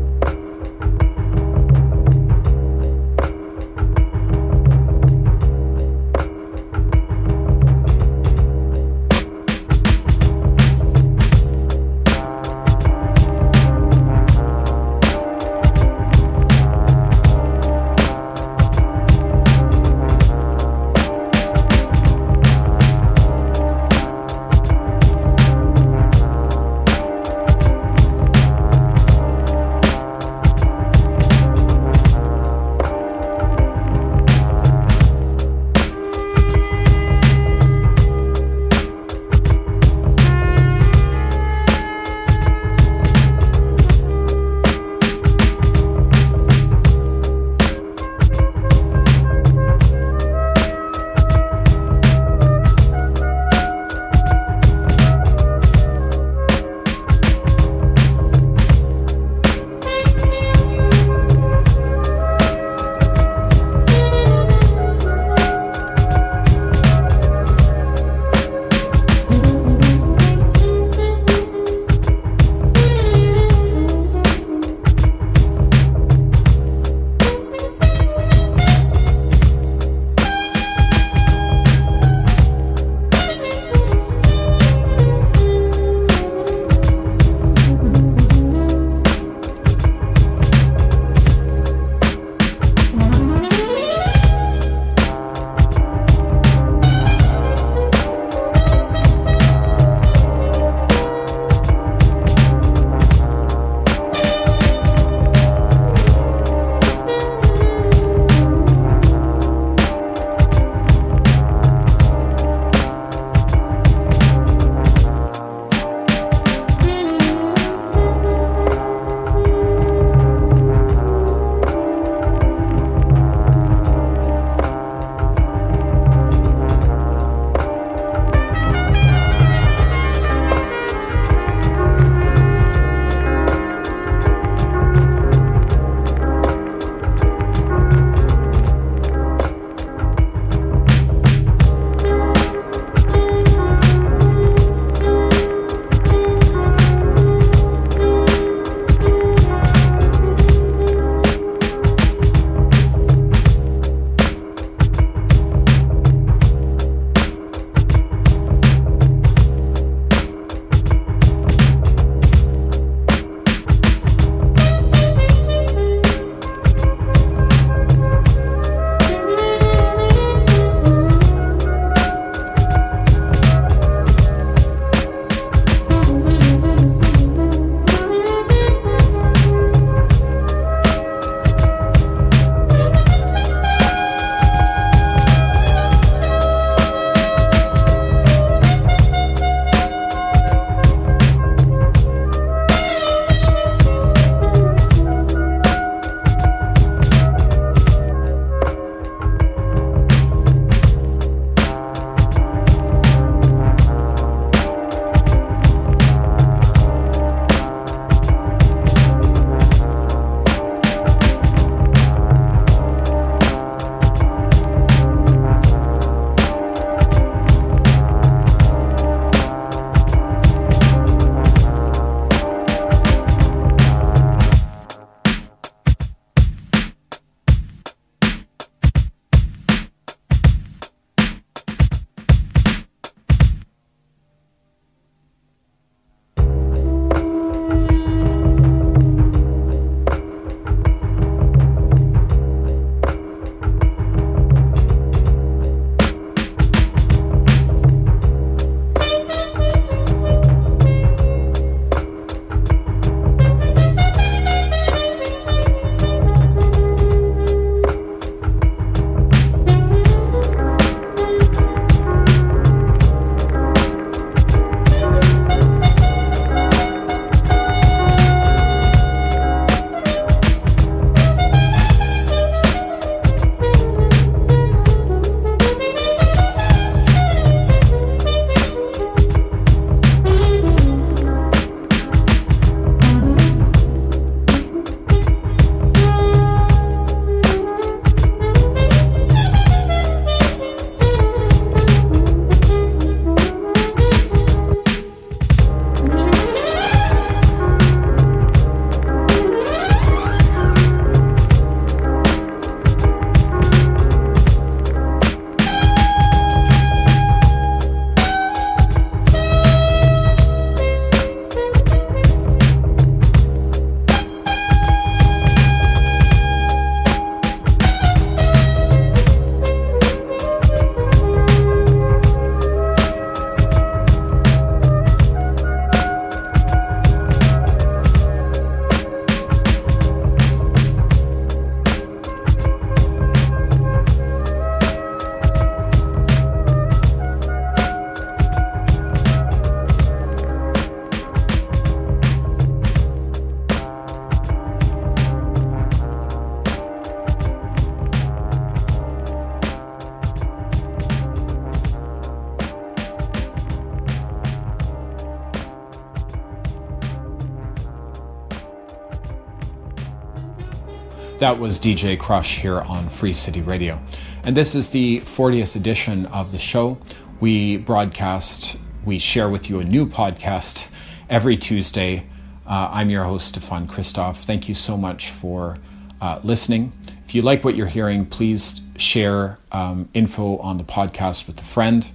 That 361.44 361.60
was 361.60 361.78
DJ 361.78 362.18
Krush 362.18 362.62
here 362.62 362.80
on 362.80 363.10
Free 363.10 363.34
City 363.34 363.60
Radio. 363.60 364.02
And 364.44 364.56
this 364.56 364.76
is 364.76 364.88
the 364.88 365.20
40th 365.26 365.76
edition 365.76 366.26
of 366.28 366.54
the 366.54 366.58
show. 366.58 366.98
We 367.42 367.76
broadcast, 367.76 368.78
we 369.04 369.20
share 369.20 369.50
with 369.50 369.70
you 369.70 369.82
a 369.82 369.84
new 369.84 370.06
podcast 370.06 370.88
every 371.30 371.58
Tuesday. 371.58 372.26
Uh, 372.66 372.92
I'm 372.94 373.10
your 373.10 373.26
host, 373.26 373.50
Stefan 373.50 373.90
Christoff. 373.90 374.46
Thank 374.46 374.70
you 374.70 374.74
so 374.74 374.96
much 374.96 375.32
for 375.32 375.76
uh, 376.22 376.40
listening. 376.46 376.94
If 377.26 377.36
you 377.36 377.42
like 377.42 377.66
what 377.66 377.76
you're 377.76 377.88
hearing, 377.88 378.26
please 378.26 378.80
share 378.96 379.60
um, 379.74 380.08
info 380.14 380.56
on 380.60 380.78
the 380.78 380.86
podcast 380.86 381.46
with 381.46 381.60
a 381.60 381.66
friend. 381.66 382.10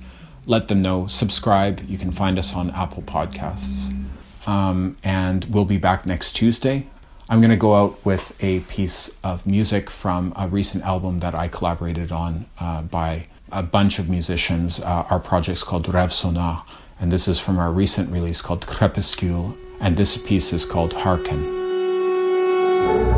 Let 0.46 0.68
them 0.68 0.80
know. 0.80 1.06
Subscribe. 1.06 1.82
You 1.86 1.98
can 1.98 2.12
find 2.12 2.38
us 2.38 2.54
on 2.54 2.70
Apple 2.70 3.02
Podcasts. 3.02 3.94
Um, 4.48 4.96
and 5.04 5.44
we'll 5.50 5.66
be 5.66 5.76
back 5.76 6.06
next 6.06 6.32
Tuesday. 6.32 6.86
I'm 7.30 7.40
going 7.40 7.50
to 7.50 7.56
go 7.56 7.74
out 7.74 8.02
with 8.06 8.42
a 8.42 8.60
piece 8.60 9.18
of 9.22 9.46
music 9.46 9.90
from 9.90 10.32
a 10.34 10.48
recent 10.48 10.82
album 10.84 11.18
that 11.18 11.34
I 11.34 11.46
collaborated 11.46 12.10
on 12.10 12.46
uh, 12.58 12.80
by 12.80 13.26
a 13.52 13.62
bunch 13.62 13.98
of 13.98 14.08
musicians. 14.08 14.80
Uh, 14.80 15.04
our 15.10 15.20
project's 15.20 15.62
called 15.62 15.86
Revsonar, 15.86 16.62
and 16.98 17.12
this 17.12 17.28
is 17.28 17.38
from 17.38 17.58
our 17.58 17.70
recent 17.70 18.10
release 18.10 18.40
called 18.40 18.66
Crepuscule, 18.66 19.58
and 19.78 19.98
this 19.98 20.16
piece 20.16 20.54
is 20.54 20.64
called 20.64 20.94
Hearken. 20.94 23.17